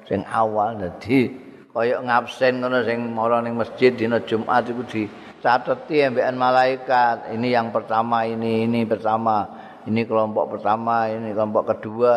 sing 0.04 0.20
awal. 0.28 0.76
Dadi 0.76 1.32
kaya 1.72 2.04
ngabsen 2.04 2.60
ngono 2.60 2.84
sing 2.84 3.08
mara 3.08 3.40
ning 3.40 3.56
masjid 3.56 3.96
dina 3.96 4.20
Jumat 4.20 4.68
iku 4.68 4.84
dicateti 4.84 6.04
ambekan 6.04 6.36
malaikat. 6.36 7.32
Ini 7.32 7.56
yang 7.56 7.72
pertama 7.72 8.28
ini 8.28 8.68
ini 8.68 8.84
pertama 8.84 9.48
ini 9.88 10.04
kelompok 10.04 10.58
pertama 10.58 11.08
ini 11.08 11.32
kelompok 11.32 11.72
kedua 11.72 12.12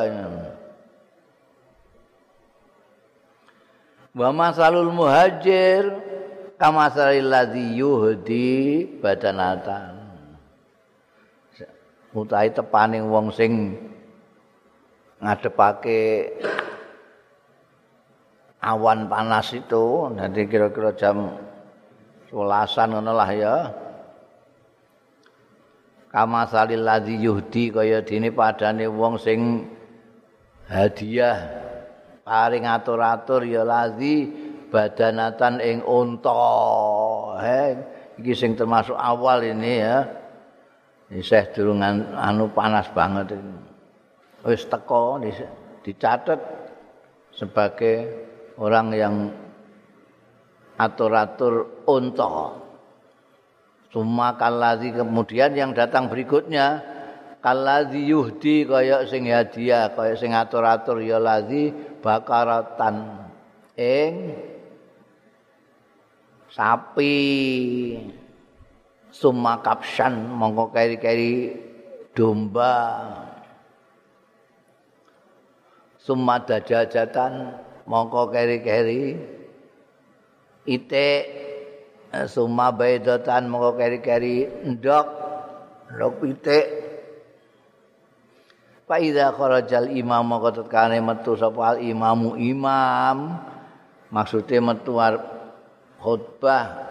wa 4.15 4.31
masalul 4.31 4.95
muhajir 4.95 5.91
kama 6.55 6.87
salil 6.87 7.27
ladzi 7.27 7.75
yuhdi 7.75 8.47
badanatan. 9.03 10.07
Utahe 12.15 12.47
tepaning 12.55 13.11
wong 13.11 13.27
sing 13.35 13.75
ngadepake 15.19 16.31
awan 18.63 19.11
panas 19.11 19.51
itu 19.51 20.07
nanti 20.15 20.47
kira-kira 20.47 20.95
jam 20.95 21.35
selasan 22.31 22.95
ngono 22.95 23.11
lah 23.11 23.31
ya. 23.35 23.55
Kama 26.07 26.47
salil 26.47 26.87
ladzi 26.87 27.19
yuhdi 27.19 27.67
kaya 27.75 27.99
dene 27.99 28.31
padane 28.31 28.87
wong 28.87 29.19
sing 29.19 29.67
hadiah 30.71 31.65
paring 32.25 32.65
atur-atur 32.65 33.45
ya 33.45 33.61
lazi 33.61 34.25
badanatan 34.73 35.61
ing 35.61 35.79
unta. 35.85 36.33
He 37.39 37.61
iki 38.19 38.33
sing 38.33 38.57
termasuk 38.57 38.97
awal 38.97 39.45
ini 39.45 39.73
ya. 39.79 39.97
Isih 41.05 41.53
durung 41.53 41.85
anu 41.85 42.49
panas 42.49 42.89
banget 42.89 43.37
ini. 43.37 43.61
Wis 44.41 44.65
teko 44.65 45.21
dicatat 45.85 46.41
sebagai 47.29 48.09
orang 48.57 48.87
yang 48.89 49.15
atur-atur 50.81 51.85
unta. 51.85 52.65
Kallazi 54.35 54.91
kemudian 54.91 55.55
yang 55.55 55.71
datang 55.71 56.11
berikutnya 56.11 56.83
kallazi 57.45 58.09
yuhdi 58.09 58.65
kaya 58.65 59.05
sing 59.05 59.29
hadiah 59.29 59.93
kaya 59.93 60.17
sing 60.17 60.33
atur-atur. 60.33 60.97
Ya 61.05 61.21
lazi 61.21 61.69
bakaratan. 62.01 63.21
Ing 63.77 64.33
sapi. 66.49 67.13
Summa 69.13 69.61
kapsan 69.61 70.27
mongko 70.33 70.73
keri-keri 70.73 71.53
domba. 72.17 72.75
Summa 76.01 76.41
dajajatan 76.41 77.55
mongko 77.85 78.33
keri-keri 78.33 79.15
ite 80.65 81.09
summa 82.27 82.73
baidatan 82.73 83.47
mongko 83.47 83.77
keri-keri 83.77 84.49
ndok 84.65 85.07
ndok 85.95 86.13
pitik 86.19 86.84
Fa 88.85 89.01
idza 89.01 89.33
kharajal 89.33 89.89
imam 89.97 90.21
mongko 90.29 90.61
tetkane 90.61 91.01
metu 91.01 91.33
sapa 91.33 91.73
al 91.73 91.77
imamu. 91.81 92.37
Imam 92.37 93.41
maksude 94.13 94.61
metu 94.61 94.93
khutbah. 95.97 96.85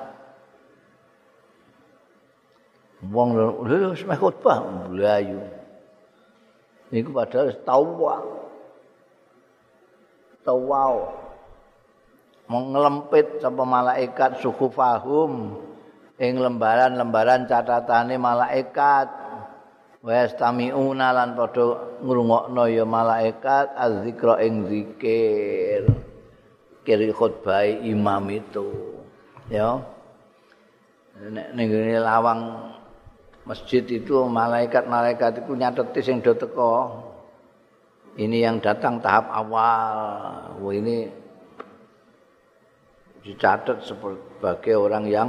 Wong 3.14 3.28
lho 3.38 3.94
wis 3.94 4.02
khutbah. 4.02 4.90
Mlayu 4.90 5.38
niku 6.90 7.10
padahal 7.10 7.50
tau 7.62 7.86
tau 10.42 10.94
menglempit 12.50 13.38
sapa 13.38 13.62
malaikat 13.62 14.42
suku 14.42 14.66
fahum. 14.74 15.62
Ing 16.14 16.38
lembaran-lembaran 16.38 17.50
catatane 17.50 18.14
malaikat 18.18 19.23
wastamiuna 20.04 21.16
lan 21.16 21.32
padha 21.32 21.96
ngrungokno 22.04 22.68
ya 22.68 22.84
malaikat 22.84 23.72
azzikra 23.72 24.44
ing 24.44 24.68
zikir. 24.68 25.88
Kiri 26.84 27.08
khutbah 27.16 27.64
imam 27.64 28.28
itu. 28.28 29.00
Ya. 29.48 29.80
Nek 31.16 31.56
ning 31.56 31.72
lawang 31.96 32.72
masjid 33.48 33.80
itu 33.88 34.28
malaikat-malaikat 34.28 35.44
itu 35.44 35.52
nyateti 35.56 36.00
sing 36.04 36.20
do 36.20 36.36
teko 36.36 37.00
ini 38.20 38.44
yang 38.44 38.60
datang 38.60 39.00
tahap 39.00 39.26
awal. 39.32 40.60
Wah, 40.60 40.74
ini 40.74 41.08
dicatat 43.24 43.80
sebagai 43.82 44.76
orang 44.76 45.04
yang 45.08 45.28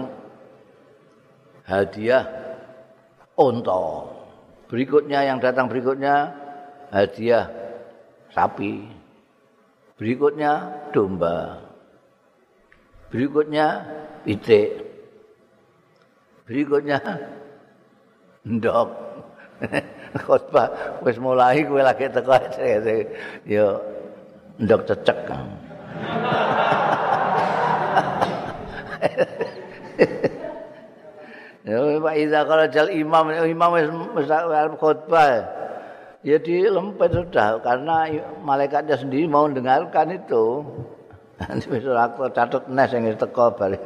hadiah 1.64 2.28
unta. 3.40 4.15
Berikutnya 4.76 5.24
yang 5.24 5.40
datang 5.40 5.72
berikutnya 5.72 6.36
hadiah 6.92 7.48
sapi. 8.36 8.84
Berikutnya 9.96 10.68
domba. 10.92 11.64
Berikutnya 13.08 13.88
pitik. 14.28 14.84
Berikutnya 16.44 17.00
ndok. 18.44 18.92
Khotbah 20.28 21.00
wis 21.08 21.16
mulai 21.24 21.64
kowe 21.64 21.80
lagi 21.80 22.12
teko 22.12 22.36
ya 23.48 23.80
ndok 24.60 24.82
cecek. 24.92 25.24
Ya 31.66 31.82
Iza 32.14 32.46
kalau 32.46 32.66
jal 32.70 32.94
imam, 32.94 33.34
imam 33.34 33.70
wis 33.74 33.90
khutbah. 34.78 35.50
Ya 36.22 36.38
dilempet 36.42 37.14
sudah 37.14 37.62
karena 37.62 38.10
malaikatnya 38.42 38.98
sendiri 38.98 39.26
mau 39.26 39.50
dengarkan 39.50 40.14
itu. 40.14 40.62
Nanti 41.42 41.66
besok 41.68 41.98
aku 41.98 42.30
catat 42.34 42.64
nes 42.70 42.90
yang 42.94 43.14
teko 43.18 43.54
balik. 43.54 43.82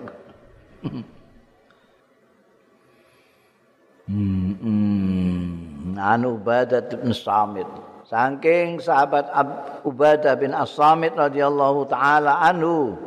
Hmm, 4.10 4.58
hmm. 4.60 5.96
Anu 6.00 6.40
Ubadah 6.40 6.82
bin 6.82 7.12
Samit. 7.12 7.68
Saking 8.08 8.82
sahabat 8.82 9.30
Ubadah 9.86 10.34
bin 10.40 10.56
As-Samit 10.56 11.14
radhiyallahu 11.14 11.86
taala 11.92 12.42
anhu. 12.42 12.98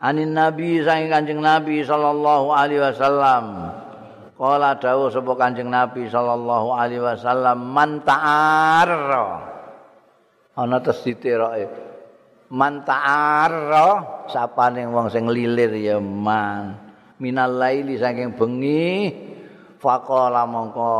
Anin 0.00 0.36
nabi 0.36 0.84
saking 0.84 1.08
kanjeng 1.08 1.40
nabi 1.40 1.80
sallallahu 1.84 2.52
alaihi 2.52 2.82
wasallam. 2.82 3.44
Kala 4.36 4.76
dawuh 4.76 5.08
sapa 5.08 5.32
kanjeng 5.40 5.72
nabi 5.72 6.12
sallallahu 6.12 6.68
alaihi 6.76 7.00
wasallam 7.00 7.72
man 7.72 8.04
ta'ar 8.04 8.90
ana 10.56 10.76
tesitiroke 10.84 11.64
man 12.52 12.84
ta'ar 12.84 13.52
sapane 14.28 14.84
wong 14.84 15.08
sing 15.08 15.24
lilir 15.24 15.72
ya 15.80 15.96
man. 15.96 16.84
Minal 17.16 17.56
laili 17.56 17.96
saking 17.96 18.36
bengi 18.36 19.08
faqala 19.80 20.44
mongko 20.44 20.92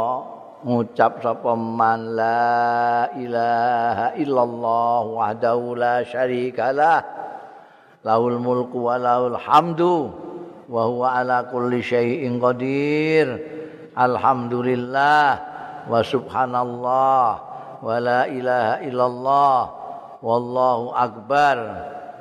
ngucap 0.65 1.21
sapa 1.21 1.53
man 1.53 2.17
la 2.17 3.13
ilaha 3.21 4.17
illallah 4.17 5.05
wahdahu 5.13 5.77
la 5.77 6.01
syarikalah 6.09 7.26
lahul 8.07 8.39
mulku 8.39 8.87
wa 8.87 8.95
lahul 9.03 9.35
hamdu 9.35 10.15
wa 10.71 10.87
huwa 10.87 11.19
ala 11.19 11.51
kulli 11.51 11.83
syai'in 11.83 12.39
qadir. 12.39 13.27
Alhamdulillah 13.99 15.27
wa 15.91 15.99
subhanallah 16.07 17.27
wa 17.83 17.87
la 17.99 18.31
ilaha 18.31 18.75
illallah. 18.87 19.59
Wallahu 20.23 20.95
akbar. 20.95 21.59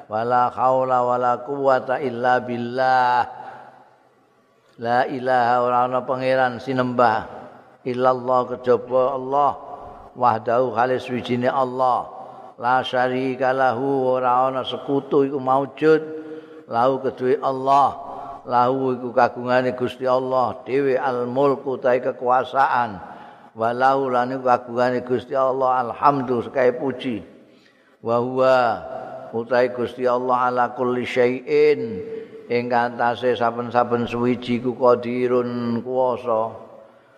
Wa 0.10 0.22
la 0.26 0.50
haula 0.50 1.06
wa 1.06 1.22
la 1.22 1.34
quwata 1.46 2.02
illa 2.02 2.42
billah. 2.42 3.22
La 4.82 5.06
ilaha 5.06 5.54
ora 5.62 5.78
ana 5.86 6.02
pangeran 6.02 6.58
sinembah 6.58 7.30
illallah 7.86 8.58
kejaba 8.58 9.14
Allah. 9.14 9.52
Wahdahu 10.18 10.74
khalis 10.74 11.06
wijine 11.12 11.52
Allah 11.52 12.15
la 12.60 12.82
syarika 12.84 13.52
lahu 13.52 14.08
ora 14.16 14.48
ana 14.48 14.64
sekutu 14.64 15.28
iku 15.28 15.40
maujud. 15.40 16.02
Lahu 16.66 17.04
kedue 17.04 17.38
Allah. 17.44 17.94
Lahu 18.46 18.96
iku 18.98 19.10
kagungane 19.14 19.76
Gusti 19.78 20.08
Allah. 20.08 20.64
Dhewe 20.66 20.98
al 20.98 21.30
mulku 21.30 21.78
ta 21.78 21.94
kekuasaan 21.98 22.98
walau 23.54 24.10
lan 24.10 24.34
kagungane 24.42 25.06
Gusti 25.06 25.38
Allah. 25.38 25.86
Alhamdulillah 25.92 26.48
sekae 26.50 26.72
puji. 26.80 27.22
Wa 28.02 28.22
huwa 28.22 28.58
utai 29.36 29.70
Gusti 29.76 30.08
Allah 30.08 30.50
ala 30.50 30.66
kulli 30.74 31.04
syai'in. 31.04 31.82
Ing 32.46 32.70
kantase 32.70 33.34
saben-saben 33.34 34.06
suwiji 34.06 34.62
ku 34.62 34.78
qadirun 34.78 35.82
kuwasa 35.82 36.65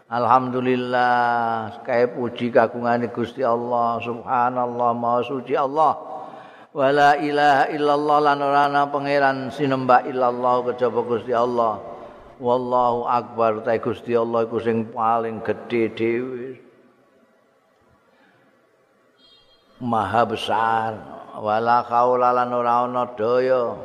Alhamdulillah 0.08 1.84
kaya 1.84 2.08
puji 2.08 2.48
kagungane 2.48 3.12
Gusti 3.12 3.44
Allah 3.44 4.00
subhanallah 4.00 4.96
maha 4.96 5.20
suci 5.28 5.52
Allah. 5.52 6.00
Wala 6.72 7.20
ilaha 7.20 7.68
illallah 7.76 8.18
lan 8.24 8.40
ora 8.40 8.72
ana 8.72 8.88
pangeran 8.88 9.52
sinembah 9.52 10.08
illallah 10.08 10.64
kejaba 10.72 11.04
Gusti 11.04 11.36
Allah. 11.36 11.84
Wallahu 12.40 13.04
akbar 13.04 13.68
ta 13.68 13.76
Gusti 13.76 14.16
Allah 14.16 14.48
iku 14.48 14.64
sing 14.64 14.88
paling 14.96 15.44
gedhe 15.44 15.92
dhewe. 15.92 16.56
Maha 19.84 20.24
besar. 20.24 20.92
Wala 21.36 21.84
kaula 21.84 22.32
lan 22.32 22.56
ora 22.56 22.88
ana 22.88 23.04
daya. 23.12 23.76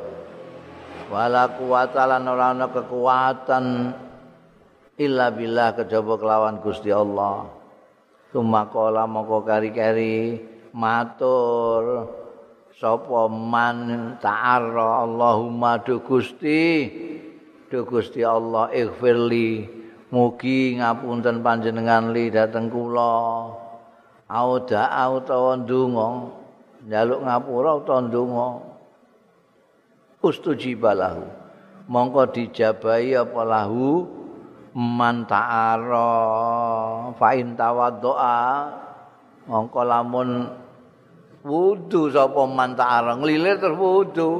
Wala 1.11 1.51
kuwata 1.51 2.07
lan 2.07 2.23
ora 2.31 2.55
ana 2.55 2.71
kekuatan 2.71 3.65
illa 4.97 5.33
billah 5.33 5.73
kejaba 5.73 6.17
kelawan 6.21 6.61
Gusti 6.61 6.93
Allah. 6.93 7.49
Tumakola 8.33 9.05
moko 9.05 9.45
kari-kari 9.45 10.41
matur 10.73 12.09
sapa 12.73 13.29
man 13.29 14.17
ta'arra 14.17 15.05
Allahumma 15.05 15.77
du 15.77 16.01
Gusti 16.01 16.89
du 17.69 17.85
Gusti 17.85 18.25
Allah 18.25 18.73
ighfirli 18.73 19.69
mugi 20.09 20.81
ngapunten 20.81 21.45
panjenengan 21.45 22.09
li 22.09 22.33
dateng 22.33 22.73
kula. 22.73 23.53
Auda 24.33 24.89
utawa 25.13 25.61
ndonga 25.61 26.07
njaluk 26.89 27.21
ngapura 27.21 27.69
utawa 27.77 28.01
ndonga 28.09 28.47
ustujibalahu. 30.25 31.25
Mongko 31.85 32.33
dijabahi 32.33 33.13
apa 33.13 33.41
lahu 33.45 34.22
man 34.73 35.29
ta'ara 35.29 36.09
fa 37.13 37.29
in 37.37 37.53
tawaddoa 37.53 38.37
mongko 39.45 39.81
lamun 39.85 40.49
wudu 41.45 42.09
sapa 42.09 42.41
man 42.49 42.73
ta'ara 42.73 43.17
nglilir 43.21 43.61
terus 43.61 43.77
wudu 43.77 44.31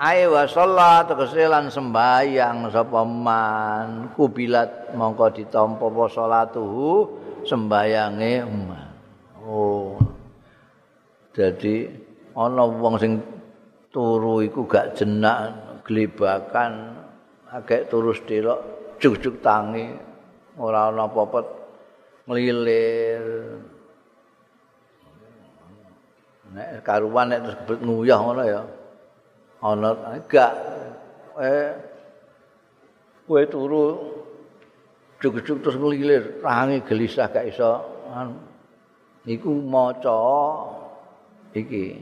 Ae 0.00 0.24
wa 0.24 0.48
sholat 0.48 1.12
tegese 1.12 1.44
lan 1.44 1.68
sembayang 1.68 2.72
sapa 2.72 3.04
man 3.04 4.16
kubilat 4.16 4.96
mongko 4.96 5.28
ditampa 5.28 5.92
apa 5.92 6.04
salatuhu 6.08 7.04
sembayange 7.44 8.48
man. 8.48 8.88
Oh. 9.44 10.00
Jadi 11.36 11.84
ana 12.32 12.64
wong 12.64 12.96
sing 12.96 13.20
turu 13.92 14.40
iku 14.40 14.64
gak 14.64 14.96
jenak 14.96 15.52
glebakan 15.84 16.99
agek 17.50 17.90
turu 17.90 18.14
delok 18.14 18.58
juk-juk 19.02 19.42
tangi 19.42 19.90
ora 20.60 20.92
ana 20.92 21.08
apa-apa 21.10 21.40
ngelilir. 22.28 23.24
Nek 26.50 26.82
karuan 26.82 27.30
nek 27.30 27.40
terus 27.46 27.78
nguyah 27.82 28.18
ngono 28.18 28.42
ya. 28.46 28.62
ana 29.60 29.92
gak 30.24 30.52
eh 31.36 31.68
kowe 33.28 33.42
turu 33.44 33.84
juk-juk 35.20 35.60
terus 35.60 35.76
ngelilir 35.76 36.40
rangi 36.40 36.80
gelisah 36.80 37.28
gak 37.28 37.44
iso 37.44 37.76
iku 39.28 39.52
maca 39.52 40.20
iki 41.52 42.00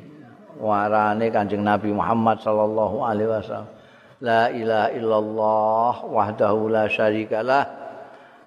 warane 0.62 1.26
Kanjeng 1.34 1.66
Nabi 1.66 1.90
Muhammad 1.90 2.38
sallallahu 2.38 3.02
alaihi 3.02 3.26
wasallam 3.26 3.77
la 4.18 4.50
ilaha 4.50 4.88
illallah 4.98 5.92
wahdahu 6.10 6.66
la 6.66 6.90
syarikalah 6.90 7.64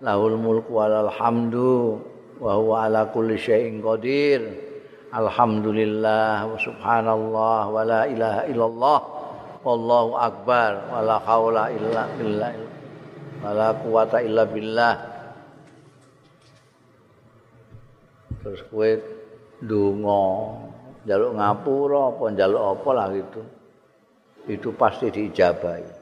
lahul 0.03 0.36
mulku 0.36 0.76
wal 0.76 1.07
hamdu 1.07 2.01
wa 2.41 2.57
huwa 2.57 2.89
ala 2.89 3.07
kulli 3.07 3.38
syai'in 3.38 3.80
qadir. 3.80 4.41
Alhamdulillah 5.11 6.47
wa 6.47 6.55
subhanallah 6.55 7.61
wa 7.67 7.82
la 7.84 8.01
ilaha 8.07 8.41
illallah. 8.47 8.99
Wallahu 9.61 10.17
akbar 10.17 10.72
wa 10.89 10.99
la 11.05 11.17
haula 11.22 11.69
illa 11.69 12.09
billah 12.17 12.51
wa 13.45 13.49
la 13.53 13.69
quwata 13.78 14.17
illa 14.26 14.43
billah. 14.49 14.95
Terus 18.41 18.65
kowe 18.74 18.89
ndonga 19.61 20.26
njaluk 21.05 21.32
ngapura 21.38 22.01
apa 22.09 22.24
njaluk 22.34 22.63
apa 22.74 22.89
lah 22.97 23.07
gitu 23.13 23.41
itu 24.49 24.73
pasti 24.73 25.09
diijabahi 25.13 26.01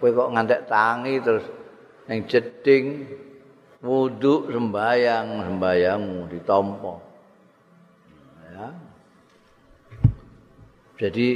kowe 0.00 0.10
kok 0.10 0.32
ngantek 0.32 0.64
tangi 0.64 1.14
terus 1.20 1.44
ning 2.08 2.24
jeding 2.24 3.04
wudhu 3.84 4.48
sembayang 4.48 5.44
sembayangmu 5.44 6.20
ditampa 6.32 6.94
ya. 8.54 8.68
Jadi 10.94 11.26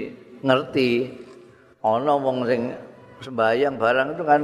ngerti 0.41 0.91
ana 1.83 2.15
wong 2.15 2.47
sing 2.47 2.73
sembayang 3.21 3.75
barang 3.77 4.09
itu 4.15 4.25
kan 4.25 4.43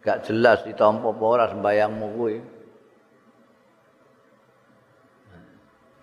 gak 0.00 0.24
jelas 0.26 0.64
ditampa 0.64 1.12
apa 1.12 1.24
ora 1.24 1.44
sembayangmu 1.52 2.06
kuwi. 2.16 2.36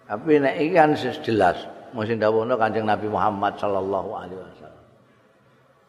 Tapi 0.06 0.32
nek 0.44 0.56
iki 0.60 0.76
kan 0.76 0.92
jelas, 1.24 1.58
mesti 1.92 2.16
dawuhna 2.20 2.56
Kanjeng 2.56 2.88
Nabi 2.88 3.08
Muhammad 3.12 3.60
sallallahu 3.60 4.10
alaihi 4.16 4.40
wasallam. 4.40 4.86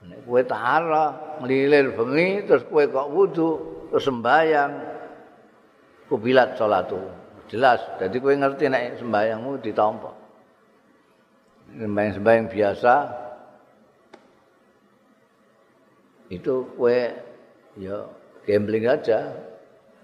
Nek 0.03 0.19
kowe 0.27 0.43
tara 0.43 1.39
nglilir 1.39 1.95
bengi 1.95 2.43
terus 2.47 2.67
kowe 2.67 2.83
kok 2.87 3.09
wudu 3.11 3.51
terus 3.91 4.05
sembayang 4.07 4.73
kubilat 6.11 6.59
salatu. 6.59 7.23
jelas 7.53 7.85
jadi 8.01 8.17
kowe 8.17 8.33
ngerti 8.33 8.65
nek 8.73 8.97
sembayangmu 9.05 9.61
ditampa 9.61 10.09
sembayang 11.77 12.13
sembayang 12.17 12.47
biasa 12.49 12.95
itu 16.33 16.65
kowe 16.81 16.99
ya 17.77 17.97
gambling 18.49 18.89
aja 18.89 19.37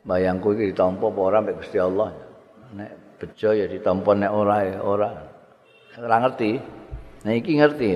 bayangku 0.05 0.53
iki 0.53 0.77
ditampa 0.77 1.09
apa 1.09 1.21
ora 1.25 1.39
mek 1.41 1.57
Gusti 1.65 1.81
Allah 1.81 2.13
nek 2.77 3.17
bejo 3.17 3.57
ya 3.57 3.65
ditampa 3.65 4.13
nek 4.13 4.33
ora 4.33 4.57
ya 4.69 4.79
ora 4.85 5.11
ora 5.99 6.17
ngerti 6.23 6.51
nek 7.27 7.35
iki 7.43 7.53
ngerti 7.59 7.89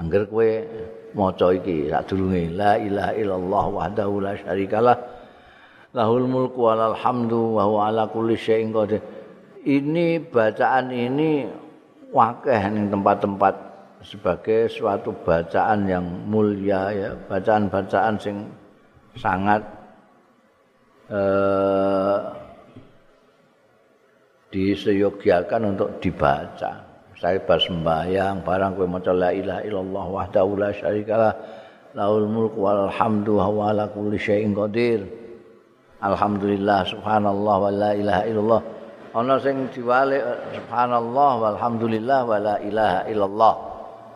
angger 0.00 0.26
kowe 0.26 0.48
maca 1.14 1.46
iki 1.54 1.86
sadurunge 1.86 2.50
la 2.58 2.74
ilaha 2.80 3.12
illallah 3.14 3.64
wahdahu 3.70 4.14
la 4.18 4.32
syarikalah 4.34 4.96
lahul 5.92 6.24
mulku 6.24 6.64
wal 6.64 6.96
hamdu 6.96 7.56
wa 7.60 7.68
huwa 7.68 7.80
ala 7.92 8.08
kulli 8.08 8.36
syai'in 8.36 8.72
qadir. 8.72 9.04
Ini 9.62 10.18
bacaan 10.26 10.90
ini 10.90 11.46
wakeh 12.10 12.62
ning 12.72 12.90
tempat-tempat 12.90 13.54
sebagai 14.02 14.66
suatu 14.66 15.14
bacaan 15.22 15.86
yang 15.86 16.02
mulia 16.26 16.90
ya, 16.90 17.10
bacaan-bacaan 17.30 18.18
sing 18.18 18.50
sangat 19.14 19.62
eh, 21.06 22.18
diseyogyakan 24.52 25.74
untuk 25.74 25.98
dibaca. 25.98 26.84
Saya 27.16 27.38
pas 27.40 27.62
sembahyang 27.64 28.44
barang 28.44 28.76
kowe 28.76 28.86
maca 28.86 29.14
la 29.14 29.32
ilaha 29.32 29.62
illallah 29.64 30.04
wahdahu 30.10 30.58
la 30.58 30.70
syarikalah 30.74 31.32
lahul 31.96 32.28
mulku 32.28 32.60
wal 32.60 32.90
hamdu 32.90 33.38
wa 33.38 33.48
huwa 33.48 33.62
ala 33.72 33.84
kulli 33.88 34.20
syai'in 34.20 34.52
qadir. 34.52 35.06
Alhamdulillah 36.02 36.82
subhanallah 36.82 37.56
wa 37.62 37.70
la 37.70 37.90
ilaha 37.94 38.22
illallah. 38.26 38.60
Ana 39.14 39.38
sing 39.38 39.70
diwale 39.70 40.18
subhanallah 40.50 41.30
walhamdulillah 41.46 42.20
wa 42.26 42.36
la 42.42 42.56
ilaha 42.58 43.00
illallah. 43.06 43.54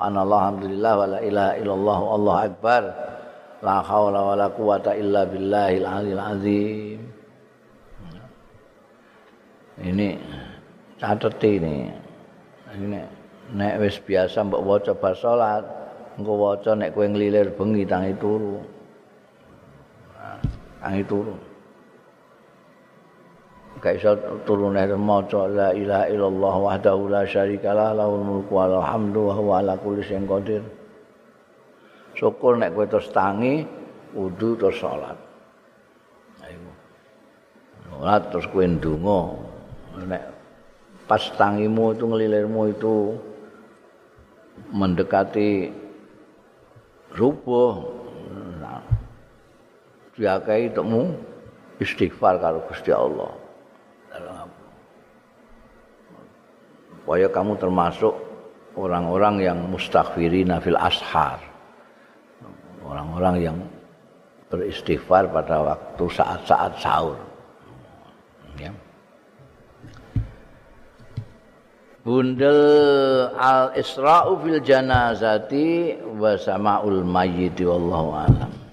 Ana 0.03 0.21
alhamdulillah 0.27 0.93
wa 0.99 1.07
la 1.07 1.19
ilaha 1.23 1.53
illallah 1.63 1.99
Allahu 2.11 2.39
akbar. 2.43 2.83
La 3.63 3.81
haula 3.87 4.21
wa 4.21 4.35
la 4.35 4.49
quwata 4.51 4.99
illa 4.99 5.25
billahil 5.25 5.87
aliyil 5.87 6.21
azim. 6.21 7.01
Ini 9.77 10.09
catet 10.97 11.37
ini. 11.45 11.93
Ini 12.77 13.01
nek 13.53 13.75
wis 13.81 14.01
biasa 14.01 14.43
mbok 14.49 14.65
waca 14.65 14.93
bar 14.97 15.15
salat, 15.15 15.65
engko 16.17 16.33
waca 16.37 16.73
nek 16.73 16.97
kowe 16.97 17.05
nglilir 17.05 17.53
bengi 17.53 17.85
tangi 17.85 18.13
turu. 18.17 18.57
Tangi 20.81 21.05
turu. 21.05 21.37
gak 23.77 24.01
iso 24.01 24.17
turune 24.49 24.89
maca 24.97 25.45
la 25.47 25.69
ilaha 25.77 26.09
illallah 26.09 26.55
wahdahu 26.65 27.13
la 27.13 27.23
syarikalah 27.29 27.93
lahul 27.93 28.25
mulku 28.25 28.57
wal 28.57 28.81
hamdu 28.81 29.29
wa 29.29 29.35
huwa 29.37 29.55
ala 29.61 29.77
kulli 29.77 30.01
syai'in 30.01 30.25
qadir 30.25 30.65
syukur 32.17 32.57
nek 32.57 32.73
kowe 32.73 32.89
terus 32.89 33.13
tangi 33.13 33.69
wudu 34.17 34.57
terus 34.57 34.81
salat 34.81 35.15
ayo 36.49 36.73
salat 37.87 38.23
terus 38.33 38.49
kowe 38.49 38.65
ndonga 38.65 39.46
nek 40.05 40.23
pas 41.09 41.23
tangimu 41.41 41.97
itu 41.97 42.05
ngelilirmu 42.05 42.63
itu 42.77 42.95
mendekati 44.75 45.73
rubuh 47.17 47.87
nah, 48.61 48.85
diakai 50.13 50.69
temu 50.75 51.17
istighfar 51.81 52.37
karo 52.43 52.61
Gusti 52.69 52.93
Allah 52.93 53.47
supaya 57.07 57.31
kamu 57.31 57.55
termasuk 57.63 58.19
orang-orang 58.75 59.39
yang 59.39 59.59
mustaghfirina 59.71 60.59
fil 60.59 60.75
ashar. 60.75 61.39
Orang-orang 62.83 63.35
yang 63.39 63.59
beristighfar 64.51 65.31
pada 65.31 65.63
waktu 65.63 66.03
saat-saat 66.11 66.73
sahur. 66.83 67.15
Ya. 68.59 68.75
Bundel 72.07 73.35
al-Isra'u 73.35 74.39
fil 74.39 74.63
janazati 74.63 75.99
wa 76.15 76.39
sama'ul 76.39 77.03
mayyiti 77.03 77.67
wallahu 77.67 78.15
a'lam. 78.15 78.66